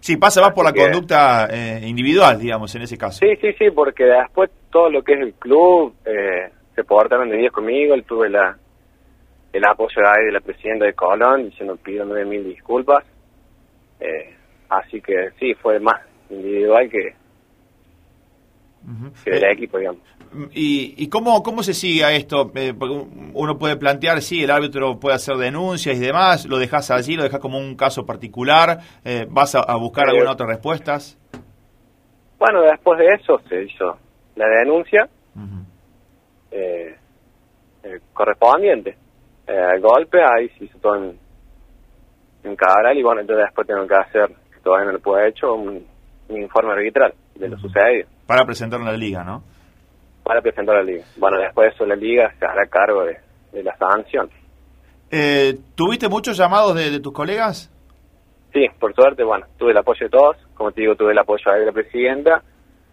[0.00, 3.18] Sí, pasa más por la conducta eh, individual, digamos, en ese caso.
[3.18, 7.36] Sí, sí, sí, porque después todo lo que es el club eh, se portaron de
[7.36, 8.56] 10 conmigo, él tuve la,
[9.52, 13.04] el apoyo ahí de la presidenta de Colón, diciendo pidiéndome mil disculpas.
[14.00, 14.34] Eh,
[14.68, 17.14] así que sí, fue más individual que,
[19.24, 20.00] que del equipo, digamos.
[20.52, 22.50] ¿Y, y cómo, cómo se sigue a esto?
[22.54, 26.90] Eh, porque uno puede plantear, sí, el árbitro puede hacer denuncias y demás, lo dejas
[26.90, 31.18] allí, lo dejas como un caso particular, eh, ¿vas a, buscar Eh, alguna otra respuestas?
[32.38, 33.98] Bueno, después de eso se hizo
[34.34, 35.08] la denuncia
[36.50, 36.96] eh,
[37.82, 38.96] eh, correspondiente.
[39.46, 41.18] Eh, golpe, ahí se hizo todo en,
[42.44, 45.54] en Cabral y bueno, entonces después tengo que hacer, que todavía no lo puedo hecho,
[45.54, 45.84] un,
[46.28, 49.42] un informe arbitral de lo sucedido Para presentarlo en la liga, ¿no?
[50.22, 51.04] para presentar a la liga.
[51.16, 53.18] Bueno, después de eso la liga se hará cargo de,
[53.52, 54.30] de la sanción.
[55.10, 57.70] Eh, ¿Tuviste muchos llamados de, de tus colegas?
[58.52, 61.50] Sí, por suerte, bueno, tuve el apoyo de todos, como te digo, tuve el apoyo
[61.50, 62.42] ahí de la presidenta,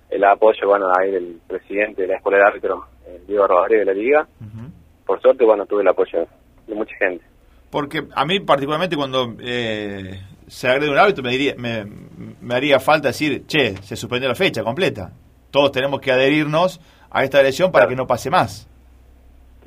[0.09, 3.93] el apoyo, bueno, ahí del presidente de la escuela de árbitro, eh, Diego Rodríguez de
[3.93, 4.27] la liga.
[5.05, 6.27] Por suerte, bueno, tuve el apoyo
[6.69, 7.25] de mucha gente.
[7.69, 11.85] Porque a mí particularmente cuando eh, se agrede un árbitro me, diría, me,
[12.41, 15.11] me haría falta decir, che, se suspendió la fecha completa.
[15.51, 16.79] Todos tenemos que adherirnos
[17.11, 18.67] a esta elección para que no pase más.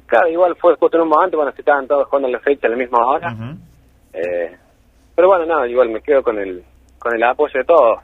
[0.07, 2.67] Claro, igual fue justo en un momento cuando se estaban todos jugando en la fecha
[2.67, 3.35] a la misma hora.
[4.13, 4.57] Eh,
[5.15, 6.63] pero bueno, no, igual me quedo con el
[6.99, 7.99] con el apoyo de todos.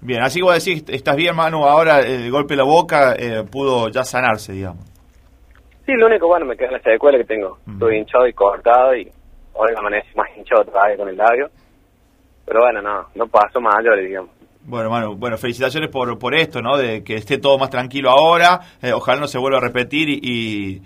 [0.00, 3.44] Bien, así que vos decís, estás bien, Manu, ahora el golpe de la boca eh,
[3.44, 4.89] pudo ya sanarse, digamos.
[5.90, 7.58] Sí, lo único bueno me queda la secuela que tengo.
[7.66, 9.10] Estuve hinchado y cortado y
[9.54, 11.50] hoy amanecí más hinchado todavía con el labio.
[12.46, 14.30] Pero bueno, no, no pasó mayores, digamos.
[14.62, 16.76] Bueno, Manu, bueno, felicitaciones por, por esto, ¿no?
[16.76, 18.60] De que esté todo más tranquilo ahora.
[18.82, 20.82] eh, ojalá no se vuelva a repetir y, y,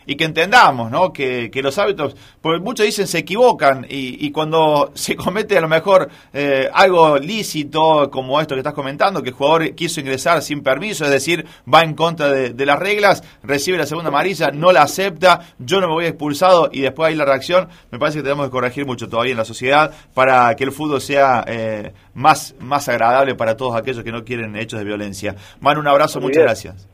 [0.15, 1.11] que entendamos, ¿no?
[1.13, 5.61] Que, que los hábitos, porque muchos dicen se equivocan y, y cuando se comete a
[5.61, 10.41] lo mejor eh, algo lícito, como esto que estás comentando, que el jugador quiso ingresar
[10.41, 14.51] sin permiso, es decir, va en contra de, de las reglas, recibe la segunda amarilla,
[14.51, 18.19] no la acepta, yo no me voy expulsado y después hay la reacción, me parece
[18.19, 21.93] que tenemos que corregir mucho todavía en la sociedad para que el fútbol sea eh,
[22.13, 25.35] más, más agradable para todos aquellos que no quieren hechos de violencia.
[25.59, 26.45] Manu, un abrazo, Muy muchas bien.
[26.47, 26.90] gracias.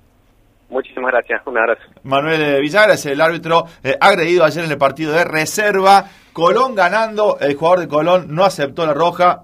[0.69, 1.81] Muchísimas gracias, un abrazo.
[2.03, 6.05] Manuel eh, Villagra es el árbitro eh, agredido ayer en el partido de reserva.
[6.33, 9.43] Colón ganando, el jugador de Colón no aceptó la roja,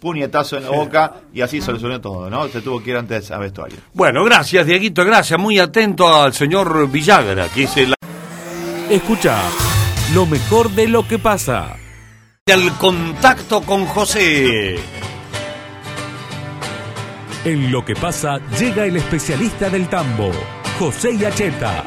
[0.00, 2.48] puñetazo en la boca y así solucionó todo, ¿no?
[2.48, 3.78] Se tuvo que ir antes a vestuario.
[3.94, 5.38] Bueno, gracias, Dieguito, gracias.
[5.38, 7.94] Muy atento al señor Villagra, que es el...
[8.90, 9.38] Escucha
[10.14, 11.76] lo mejor de lo que pasa.
[12.46, 14.76] El contacto con José.
[17.44, 20.30] En lo que pasa llega el especialista del tambo,
[20.78, 21.84] José Yacheta.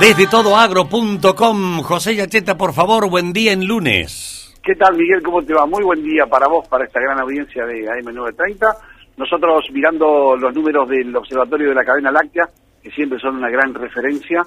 [0.00, 4.52] Desde todoagro.com, José Yacheta, por favor, buen día en lunes.
[4.64, 5.22] ¿Qué tal, Miguel?
[5.22, 5.64] ¿Cómo te va?
[5.64, 8.76] Muy buen día para vos, para esta gran audiencia de AM930.
[9.16, 12.48] Nosotros mirando los números del Observatorio de la Cadena Láctea,
[12.82, 14.42] que siempre son una gran referencia,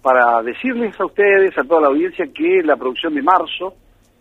[0.00, 3.74] para decirles a ustedes, a toda la audiencia, que la producción de marzo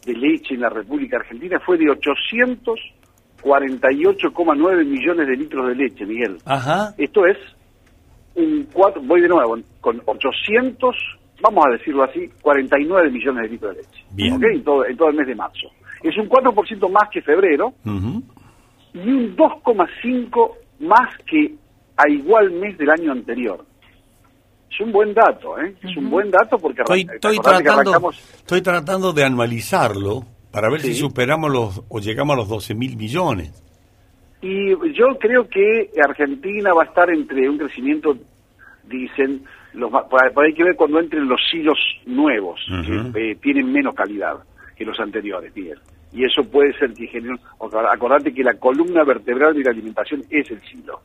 [0.05, 6.39] de leche en la República Argentina fue de 848,9 millones de litros de leche, Miguel.
[6.45, 6.93] Ajá.
[6.97, 7.37] Esto es
[8.35, 10.95] un cuatro, voy de nuevo, con 800,
[11.41, 14.05] vamos a decirlo así, 49 millones de litros de leche.
[14.11, 14.43] Bien.
[14.43, 15.67] En, todo, en todo el mes de marzo.
[16.01, 17.73] Es un 4% más que febrero
[18.93, 21.55] y un 2,5 más que
[21.97, 23.63] a igual mes del año anterior.
[24.71, 25.75] Es un buen dato, ¿eh?
[25.83, 30.81] Es un buen dato porque Estoy, estoy tratando, arrancamos- estoy tratando de anualizarlo para ver
[30.81, 33.51] si superamos los o llegamos a los 12 mil millones.
[34.43, 38.17] Y yo creo que Argentina va a estar entre un crecimiento,
[38.83, 42.59] dicen, los, por ahí- que ver cuando entren los silos nuevos,
[43.13, 44.35] que eh, tienen menos calidad
[44.75, 45.79] que los anteriores, Miguel.
[46.11, 47.37] Y eso puede ser que genere...
[47.89, 50.99] Acordate que la columna vertebral de la alimentación es el silo.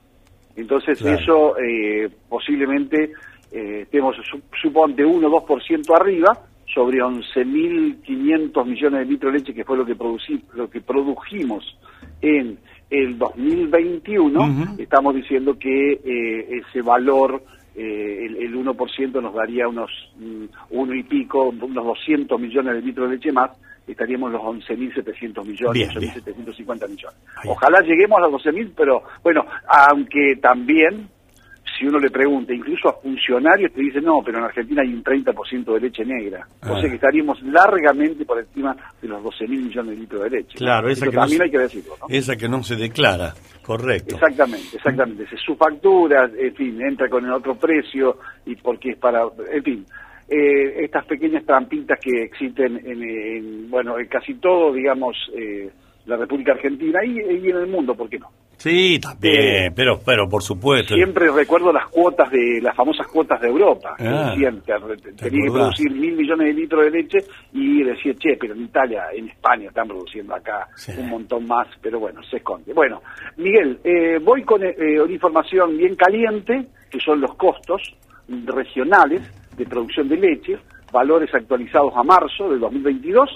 [0.57, 1.18] Entonces Claro.
[1.18, 3.12] eso eh, posiblemente
[3.53, 6.37] eh, estemos, su- suponte, 1 o 2% arriba
[6.74, 11.79] sobre 11.500 millones de litros de leche, que fue lo que, producí, lo que produjimos
[12.20, 12.59] en
[12.90, 17.42] el 2021, estamos diciendo que eh, ese valor,
[17.74, 22.83] eh, el, el 1% nos daría unos mm, uno y pico, unos 200 millones de
[22.83, 23.51] litros de leche más,
[23.87, 27.18] estaríamos los 11.700 millones, Bien, 11.750 millones.
[27.46, 31.09] Ojalá lleguemos a los 12.000, pero bueno, aunque también,
[31.79, 35.05] si uno le pregunta, incluso a funcionarios te dicen, no, pero en Argentina hay un
[35.05, 36.47] 30% de leche negra.
[36.62, 40.59] O sea que estaríamos largamente por encima de los 12.000 millones de litros de leche.
[40.59, 42.07] Claro, esa que, no también se, hay que decirlo, ¿no?
[42.09, 44.17] esa que no se declara, correcto.
[44.17, 45.27] Exactamente, exactamente.
[45.29, 49.62] Se su factura, en fin, entra con el otro precio y porque es para, en
[49.62, 49.87] fin,
[50.29, 55.71] eh, estas pequeñas trampitas que existen en, en, bueno, en casi todo, digamos, eh,
[56.09, 58.29] la República Argentina y, y en el mundo, ¿por qué no?
[58.57, 60.94] Sí, también, pero, pero por supuesto.
[60.94, 63.94] Siempre recuerdo las cuotas de las famosas cuotas de Europa.
[64.01, 67.18] ah, tenía que producir mil millones de litros de leche
[67.53, 70.66] y decía, che, pero en Italia, en España están produciendo acá
[70.97, 72.73] un montón más, pero bueno, se esconde.
[72.73, 73.01] Bueno,
[73.37, 77.81] Miguel, eh, voy con eh, una información bien caliente, que son los costos
[78.29, 79.23] regionales
[79.57, 80.59] de producción de leche,
[80.90, 83.31] valores actualizados a marzo del 2022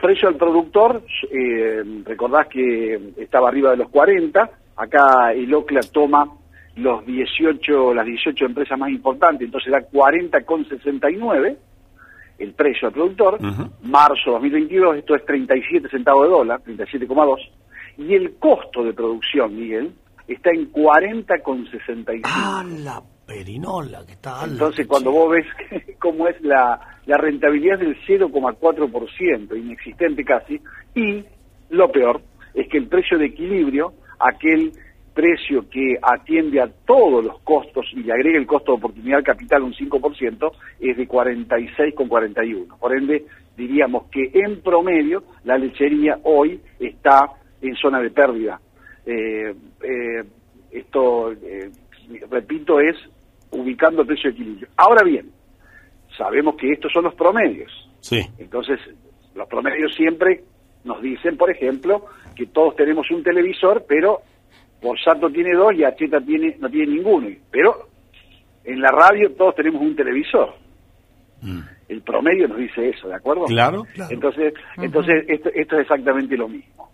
[0.00, 6.26] Precio al productor, eh, recordás que estaba arriba de los 40, acá el OCLA toma
[6.76, 11.56] los 18, las 18 empresas más importantes, entonces da 40,69
[12.38, 13.38] el precio al productor,
[13.82, 17.36] marzo 2022 esto es 37 centavos de dólar, 37,2,
[17.98, 19.92] y el costo de producción, Miguel,
[20.28, 22.20] está en 40,65.
[22.24, 24.52] Ah, la perinola que está alta.
[24.52, 25.46] Entonces, cuando vos ves
[25.98, 30.58] cómo es la, la rentabilidad del 0,4%, inexistente casi,
[30.94, 31.22] y
[31.68, 32.22] lo peor
[32.54, 34.72] es que el precio de equilibrio, aquel
[35.12, 39.24] precio que atiende a todos los costos y le agrega el costo de oportunidad al
[39.24, 42.78] capital un 5%, es de 46,41.
[42.78, 48.60] Por ende, diríamos que en promedio la lechería hoy está en zona de pérdida.
[49.04, 50.24] Eh, eh,
[50.70, 51.70] esto, eh,
[52.30, 52.96] repito, es
[53.50, 54.68] ubicando el precio de equilibrio.
[54.76, 55.30] Ahora bien,
[56.16, 57.70] sabemos que estos son los promedios.
[58.00, 58.20] Sí.
[58.38, 58.78] Entonces,
[59.34, 60.42] los promedios siempre
[60.84, 64.20] nos dicen, por ejemplo, que todos tenemos un televisor, pero
[64.82, 67.28] Borsato tiene dos y Acheta tiene, no tiene ninguno.
[67.50, 67.88] Pero
[68.64, 70.54] en la radio todos tenemos un televisor.
[71.42, 71.60] Mm.
[71.88, 73.44] El promedio nos dice eso, ¿de acuerdo?
[73.44, 76.90] Claro, Entonces, entonces esto, esto es exactamente lo mismo.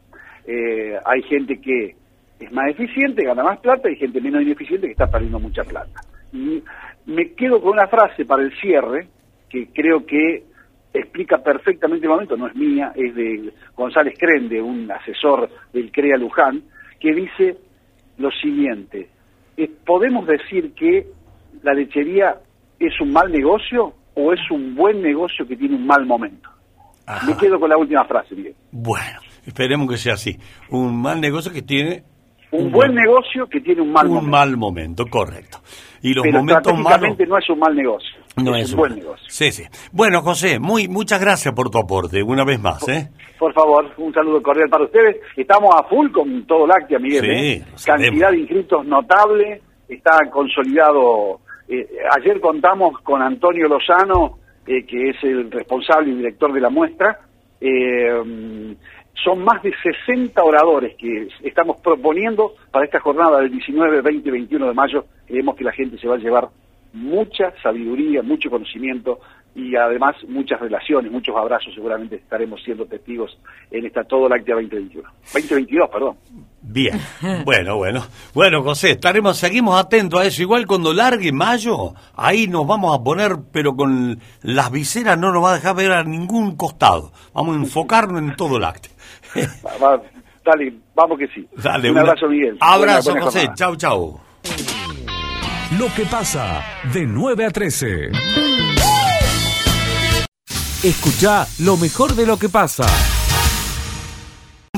[0.46, 1.96] Eh, hay gente que
[2.38, 6.00] es más eficiente, gana más plata, y gente menos ineficiente que está perdiendo mucha plata
[7.06, 9.08] me quedo con una frase para el cierre
[9.48, 10.44] que creo que
[10.92, 16.16] explica perfectamente el momento, no es mía, es de González Crende, un asesor del CREA
[16.16, 16.62] Luján,
[17.00, 17.58] que dice
[18.18, 19.08] lo siguiente,
[19.84, 21.06] ¿podemos decir que
[21.62, 22.36] la lechería
[22.78, 26.48] es un mal negocio o es un buen negocio que tiene un mal momento?
[27.26, 28.54] Me quedo con la última frase, Miguel.
[28.70, 30.38] Bueno, esperemos que sea así.
[30.70, 32.04] Un mal negocio que tiene
[32.58, 34.30] un, buen negocio que tiene un mal un momento.
[34.30, 35.58] mal momento, correcto.
[36.02, 38.18] Y los momentos malos no es un mal negocio.
[38.36, 39.26] No es, un buen negocio.
[39.28, 39.64] Sí, sí.
[39.92, 43.08] Bueno, José, muy muchas gracias por tu aporte, una vez más, ¿eh?
[43.38, 45.16] Por favor, un saludo cordial para ustedes.
[45.36, 47.24] Estamos a full con todo Láctea, Miguel.
[47.30, 47.64] ¿eh?
[47.84, 51.40] Cantidad de inscritos notable, está consolidado.
[51.68, 51.86] Eh,
[52.18, 57.20] ayer contamos con Antonio Lozano, eh, que es el responsable y director de la muestra.
[57.60, 58.76] Eh,
[59.22, 64.32] son más de 60 oradores que estamos proponiendo para esta jornada del 19, 20 y
[64.32, 65.04] 21 de mayo.
[65.26, 66.48] Creemos que la gente se va a llevar
[66.92, 69.20] mucha sabiduría, mucho conocimiento
[69.54, 71.72] y además muchas relaciones, muchos abrazos.
[71.74, 73.38] Seguramente estaremos siendo testigos
[73.70, 75.08] en esta Todo Láctea 2021.
[75.32, 76.16] 2022, perdón.
[76.62, 76.98] Bien,
[77.44, 78.02] bueno, bueno.
[78.32, 80.42] Bueno, José, estaremos, seguimos atentos a eso.
[80.42, 85.44] Igual cuando largue mayo, ahí nos vamos a poner, pero con las viseras no nos
[85.44, 87.12] va a dejar ver a ningún costado.
[87.32, 88.58] Vamos a enfocarnos en todo
[90.44, 91.48] Dale, vamos que sí.
[91.56, 92.56] Dale, un abrazo, Miguel.
[92.60, 93.48] Abrazo, José.
[93.54, 94.20] Chau, chau.
[95.78, 98.10] Lo que pasa de 9 a 13.
[100.82, 102.84] Escucha lo mejor de lo que pasa.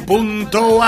[0.06, 0.80] Punto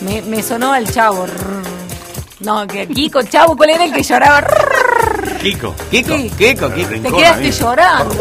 [0.00, 1.26] Me, me sonó al chavo.
[2.40, 4.46] No, que Kiko, chavo, ¿cuál era el que lloraba?
[5.44, 6.88] Kiko, Kiko, Kiko, Kiko.
[6.88, 8.14] Te quedaste llorando.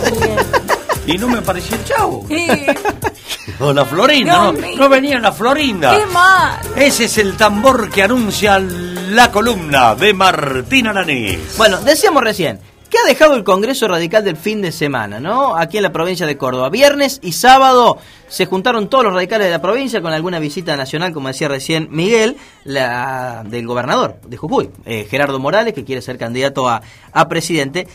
[1.08, 2.28] y no me apareció el chavo.
[3.62, 5.98] O la Florinda, no, no, venía la Florinda.
[5.98, 6.60] ¡Qué mal!
[6.76, 11.56] Ese es el tambor que anuncia la columna de Martín Aranís.
[11.56, 12.60] Bueno, decíamos recién,
[12.94, 15.58] ¿qué ha dejado el Congreso Radical del fin de semana, no?
[15.58, 16.70] Aquí en la provincia de Córdoba.
[16.70, 21.12] Viernes y sábado se juntaron todos los radicales de la provincia con alguna visita nacional,
[21.12, 26.20] como decía recién Miguel, la del gobernador de Jujuy, eh, Gerardo Morales, que quiere ser
[26.20, 27.88] candidato a, a presidente.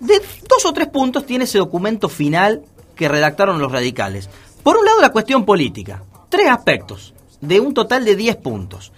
[0.00, 2.62] De dos o tres puntos tiene ese documento final
[2.96, 4.28] que redactaron los radicales.
[4.64, 6.02] Por un lado, la cuestión política.
[6.28, 8.90] Tres aspectos, de un total de diez puntos.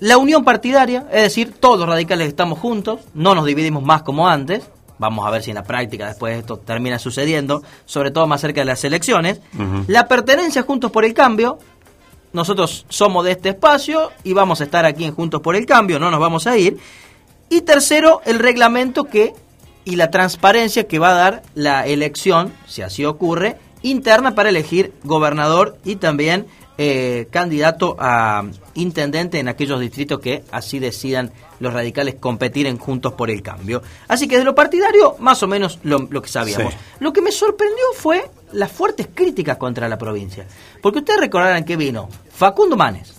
[0.00, 4.28] La unión partidaria, es decir, todos los radicales estamos juntos, no nos dividimos más como
[4.28, 4.68] antes.
[4.98, 8.60] Vamos a ver si en la práctica después esto termina sucediendo, sobre todo más cerca
[8.60, 9.40] de las elecciones.
[9.86, 11.58] La pertenencia Juntos por el Cambio.
[12.32, 15.98] Nosotros somos de este espacio y vamos a estar aquí en Juntos por el Cambio,
[15.98, 16.78] no nos vamos a ir.
[17.48, 19.34] Y tercero, el reglamento que
[19.84, 24.92] y la transparencia que va a dar la elección, si así ocurre, interna para elegir
[25.04, 26.46] gobernador y también
[26.76, 28.44] eh, candidato a
[28.74, 33.82] intendente en aquellos distritos que así decidan los radicales competir en Juntos por el Cambio.
[34.08, 36.74] Así que de lo partidario, más o menos lo, que sabíamos.
[36.98, 40.46] Lo que me sorprendió fue las fuertes críticas contra la provincia.
[40.82, 43.14] Porque ustedes recordarán que vino Facundo Manes,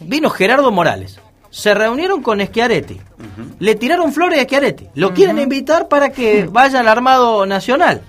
[0.00, 1.18] vino Gerardo Morales,
[1.48, 3.00] se reunieron con Schiaretti,
[3.58, 8.02] le tiraron flores a Schiaretti, lo quieren invitar para que vaya al Armado Nacional.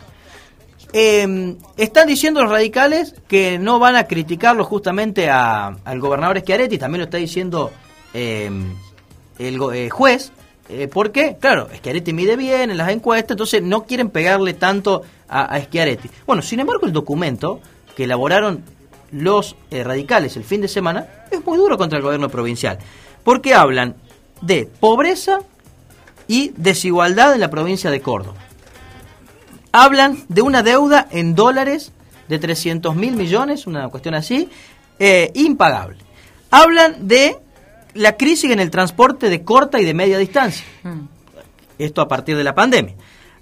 [0.94, 7.00] Eh, están diciendo los radicales que no van a criticarlo justamente al gobernador Schiaretti, también
[7.00, 7.72] lo está diciendo
[8.14, 8.50] eh,
[9.39, 10.32] el eh, juez,
[10.70, 15.56] eh, porque, claro, Schiaretti mide bien en las encuestas, entonces no quieren pegarle tanto a,
[15.56, 16.10] a Schiaretti.
[16.28, 17.60] Bueno, sin embargo, el documento
[17.96, 18.64] que elaboraron
[19.12, 22.78] los eh, radicales el fin de semana es muy duro contra el gobierno provincial,
[23.24, 23.96] porque hablan
[24.41, 25.39] de pobreza
[26.28, 28.38] y desigualdad en la provincia de Córdoba.
[29.76, 31.92] Hablan de una deuda en dólares
[32.30, 34.48] de 300 mil millones, una cuestión así,
[35.00, 35.98] eh, impagable.
[36.52, 37.38] Hablan de
[37.96, 40.64] la crisis en el transporte de corta y de media distancia.
[41.80, 42.94] Esto a partir de la pandemia.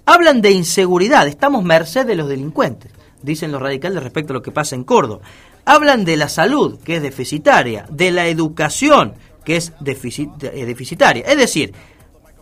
[0.06, 4.52] Hablan de inseguridad, estamos merced de los delincuentes, dicen los radicales respecto a lo que
[4.52, 5.20] pasa en Córdoba.
[5.66, 9.12] Hablan de la salud, que es deficitaria, de la educación,
[9.44, 11.24] que es eh, deficitaria.
[11.26, 11.74] Es decir,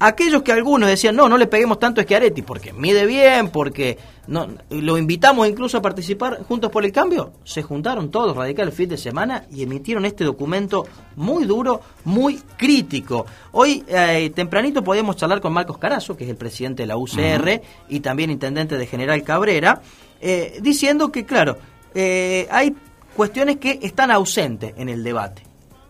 [0.01, 3.98] aquellos que algunos decían, no, no le peguemos tanto a Schiaretti porque mide bien, porque
[4.26, 8.76] no, lo invitamos incluso a participar juntos por el cambio, se juntaron todos radicales el
[8.76, 10.86] fin de semana y emitieron este documento
[11.16, 13.26] muy duro, muy crítico.
[13.53, 17.61] Hoy, eh, tempranito, podíamos charlar con Marcos Carazo, que es el presidente de la UCR
[17.88, 19.82] y también intendente de General Cabrera,
[20.20, 21.59] eh, diciendo que, claro,
[21.94, 22.74] eh, hay
[23.14, 25.42] cuestiones que están ausentes en el debate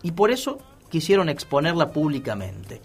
[0.03, 0.59] y por eso
[0.89, 2.81] quisieron exponerla públicamente.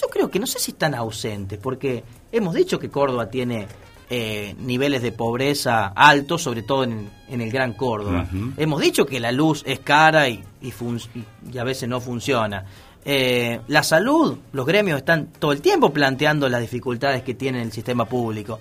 [0.00, 3.66] Yo creo que no sé si están ausentes, porque hemos dicho que Córdoba tiene
[4.08, 8.26] eh, niveles de pobreza altos, sobre todo en, el Gran Córdoba.
[8.56, 12.64] Hemos dicho que la luz es cara y, y, a veces no funciona.
[13.04, 17.72] Eh, la salud, los gremios están todo el tiempo planteando las dificultades que tiene el
[17.72, 18.58] sistema público.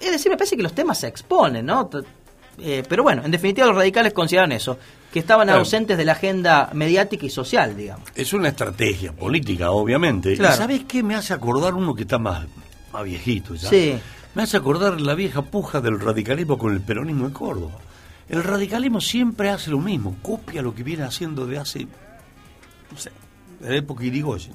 [0.00, 1.88] Es decir, me parece que los temas se exponen, ¿no?
[2.58, 4.78] Eh, pero bueno, en definitiva los radicales consideran eso,
[5.12, 8.08] que estaban ausentes de la agenda mediática y social, digamos.
[8.14, 10.32] Es una estrategia política, obviamente.
[10.32, 12.46] ¿Y sabes qué me hace acordar uno que está más,
[12.92, 13.68] más viejito ya?
[13.68, 13.98] Sí.
[14.34, 17.78] Me hace acordar la vieja puja del radicalismo con el peronismo de Córdoba.
[18.28, 21.86] El radicalismo siempre hace lo mismo, copia lo que viene haciendo de hace,
[22.90, 23.10] no sé,
[23.60, 24.54] de la época Irigoyen.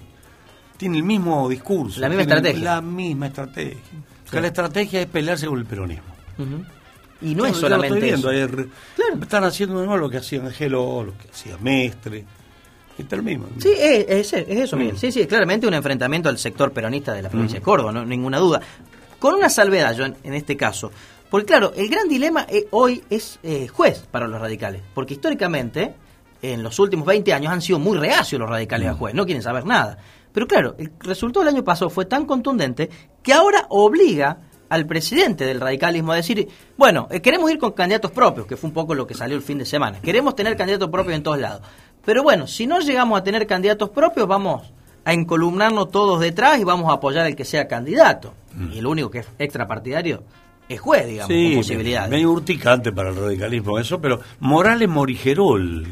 [0.78, 2.00] Tiene el mismo discurso.
[2.00, 2.64] La misma estrategia.
[2.64, 3.78] La misma estrategia.
[4.32, 6.06] la estrategia es pelearse con el peronismo.
[7.22, 8.32] Y no es solamente eso.
[8.32, 12.26] Están haciendo de nuevo lo que hacía Angelo, lo que hacía Mestre.
[12.98, 13.48] Está el mismo.
[13.60, 14.96] Sí, es, es, eso, Miguel.
[14.96, 14.98] Mm.
[14.98, 17.66] Sí, sí, es claramente un enfrentamiento al sector peronista de la provincia de mm.
[17.66, 18.62] Córdoba, no ninguna duda.
[19.20, 20.92] Con una salvedad, yo en, este caso.
[21.30, 24.82] Porque claro, el gran dilema eh, hoy es eh, juez para los radicales.
[24.94, 25.94] Porque históricamente,
[26.42, 28.98] en los últimos 20 años, han sido muy reacios los radicales a mm.
[28.98, 29.14] juez.
[29.14, 29.98] No quieren saber nada.
[30.34, 32.90] Pero claro, el resultado del año pasado fue tan contundente
[33.22, 34.38] que ahora obliga
[34.70, 36.48] al presidente del radicalismo a decir,
[36.78, 39.44] bueno, eh, queremos ir con candidatos propios, que fue un poco lo que salió el
[39.44, 40.02] fin de semana.
[40.02, 41.62] Queremos tener candidatos propios en todos lados.
[42.06, 44.72] Pero bueno, si no llegamos a tener candidatos propios, vamos
[45.04, 48.34] a encolumnarnos todos detrás y vamos a apoyar al que sea candidato.
[48.54, 48.72] Mm.
[48.74, 50.24] Y el único que es extrapartidario
[50.70, 52.10] es juez, digamos, con posibilidades.
[52.10, 55.88] Medio urticante para el radicalismo eso, pero Morales morigerol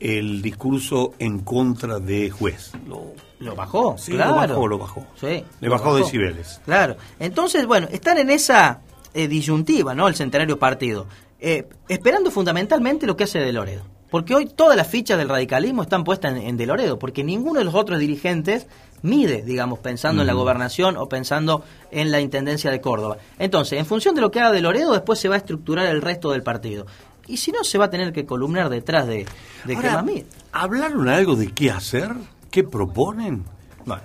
[0.00, 2.72] el discurso en contra de juez.
[2.86, 5.06] Lo, bajó, sí, lo bajó, lo bajó.
[5.20, 6.60] Sí, Le bajó, decibeles.
[6.64, 6.96] Claro.
[7.18, 8.80] Entonces, bueno, están en esa
[9.12, 10.08] eh, disyuntiva, ¿no?
[10.08, 11.06] El centenario partido.
[11.40, 13.82] Eh, esperando fundamentalmente lo que hace De Loredo.
[14.10, 17.64] Porque hoy todas las fichas del radicalismo están puestas en, De Loredo, porque ninguno de
[17.64, 18.68] los otros dirigentes
[19.02, 23.16] mide, digamos, pensando en la gobernación o pensando en la intendencia de Córdoba.
[23.40, 26.00] Entonces, en función de lo que haga De Loredo, después se va a estructurar el
[26.00, 26.86] resto del partido.
[27.26, 29.26] Y si no, se va a tener que columnar detrás de,
[29.64, 30.04] de Ahora,
[30.52, 32.12] ¿Hablaron algo de qué hacer?
[32.50, 33.44] ¿Qué proponen?
[33.84, 34.02] Bueno,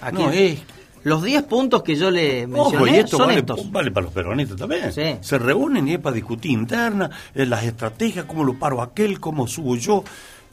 [0.00, 0.62] aquí es...
[1.04, 3.72] Los 10 puntos que yo le mencioné y esto son vale, estos.
[3.72, 4.92] vale para los peronistas también.
[4.92, 9.48] Se reúnen y es para discutir interna, eh, las estrategias, cómo lo paro aquel, cómo
[9.48, 10.04] subo yo.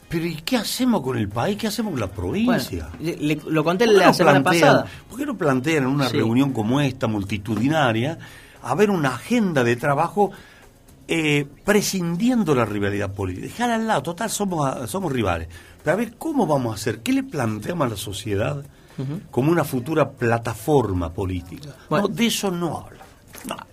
[0.08, 1.56] Pero ¿y qué hacemos con el país?
[1.56, 2.88] ¿Qué hacemos con la provincia?
[3.46, 4.86] lo conté la semana pasada.
[5.08, 8.18] ¿Por qué no plantean en una reunión como esta, multitudinaria,
[8.60, 10.32] a ver una agenda de trabajo
[11.12, 13.48] eh, prescindiendo la rivalidad política.
[13.48, 15.48] Dejar al lado, total, somos, somos rivales.
[15.82, 17.00] Pero a ver, ¿cómo vamos a hacer?
[17.00, 18.64] ¿Qué le planteamos a la sociedad
[19.32, 21.74] como una futura plataforma política?
[22.08, 22.99] de eso no habla.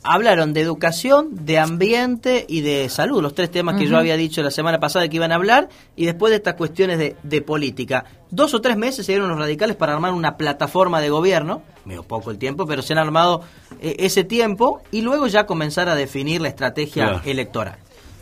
[0.03, 4.41] Hablaron de educación, de ambiente y de salud, los tres temas que yo había dicho
[4.41, 8.05] la semana pasada que iban a hablar, y después de estas cuestiones de, de política.
[8.31, 12.03] Dos o tres meses se dieron los radicales para armar una plataforma de gobierno, medio
[12.03, 13.41] poco el tiempo, pero se han armado
[13.81, 17.77] eh, ese tiempo, y luego ya comenzar a definir la estrategia electoral.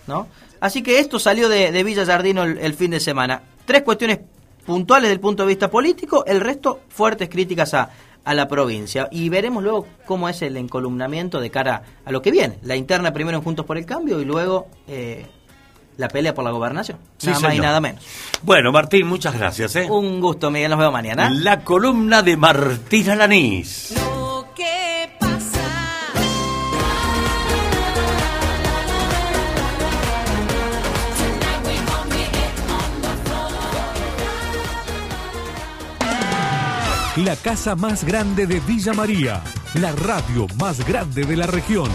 [0.07, 0.27] ¿no?
[0.59, 3.41] Así que esto salió de, de Villa Jardino el, fin de semana.
[3.65, 4.19] Tres cuestiones
[4.65, 7.91] puntuales del punto de vista político, el resto fuertes críticas a,
[8.25, 9.07] a la provincia.
[9.11, 12.59] Y veremos luego cómo es el encolumnamiento de cara a lo que viene.
[12.63, 15.25] La interna primero en Juntos por el Cambio y luego eh,
[15.97, 16.97] la pelea por la gobernación.
[17.23, 18.03] nada más y nada menos.
[18.41, 19.75] Bueno, Martín, muchas gracias.
[19.75, 19.87] ¿eh?
[19.89, 20.71] Un gusto, Miguel.
[20.71, 21.29] Nos vemos mañana.
[21.29, 23.93] La columna de Martín Alanís.
[37.17, 39.41] La casa más grande de Villa María,
[39.75, 41.89] la radio más grande de la región.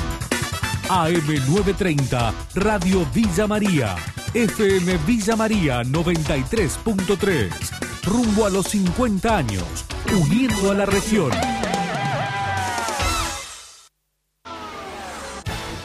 [0.88, 3.96] AM930, Radio Villa María,
[4.32, 7.50] FM Villa María 93.3.
[8.06, 9.64] Rumbo a los 50 años,
[10.10, 11.30] uniendo a la región.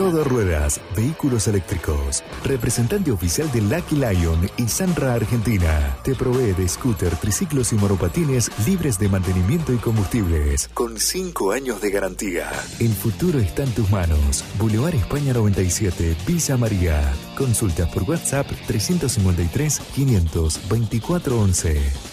[0.00, 2.24] Todo ruedas, vehículos eléctricos.
[2.42, 5.94] Representante oficial de Lucky Lion y Sanra Argentina.
[6.02, 10.68] Te provee de scooter, triciclos y monopatines libres de mantenimiento y combustibles.
[10.68, 12.50] Con 5 años de garantía.
[12.78, 14.42] El futuro está en tus manos.
[14.58, 17.12] Boulevard España 97, Villa María.
[17.36, 22.09] Consultas por WhatsApp 353 524 11.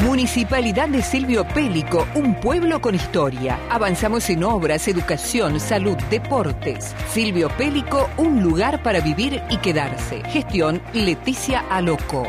[0.00, 3.60] Municipalidad de Silvio Pélico, un pueblo con historia.
[3.68, 6.94] Avanzamos en obras, educación, salud, deportes.
[7.10, 10.22] Silvio Pélico, un lugar para vivir y quedarse.
[10.24, 12.26] Gestión Leticia Aloco.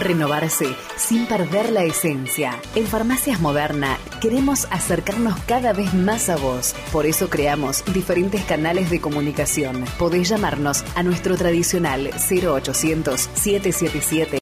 [0.00, 0.66] Renovarse
[0.96, 2.56] sin perder la esencia.
[2.74, 6.74] En Farmacias Moderna queremos acercarnos cada vez más a vos.
[6.92, 9.84] Por eso creamos diferentes canales de comunicación.
[9.98, 14.36] Podés llamarnos a nuestro tradicional 0800 777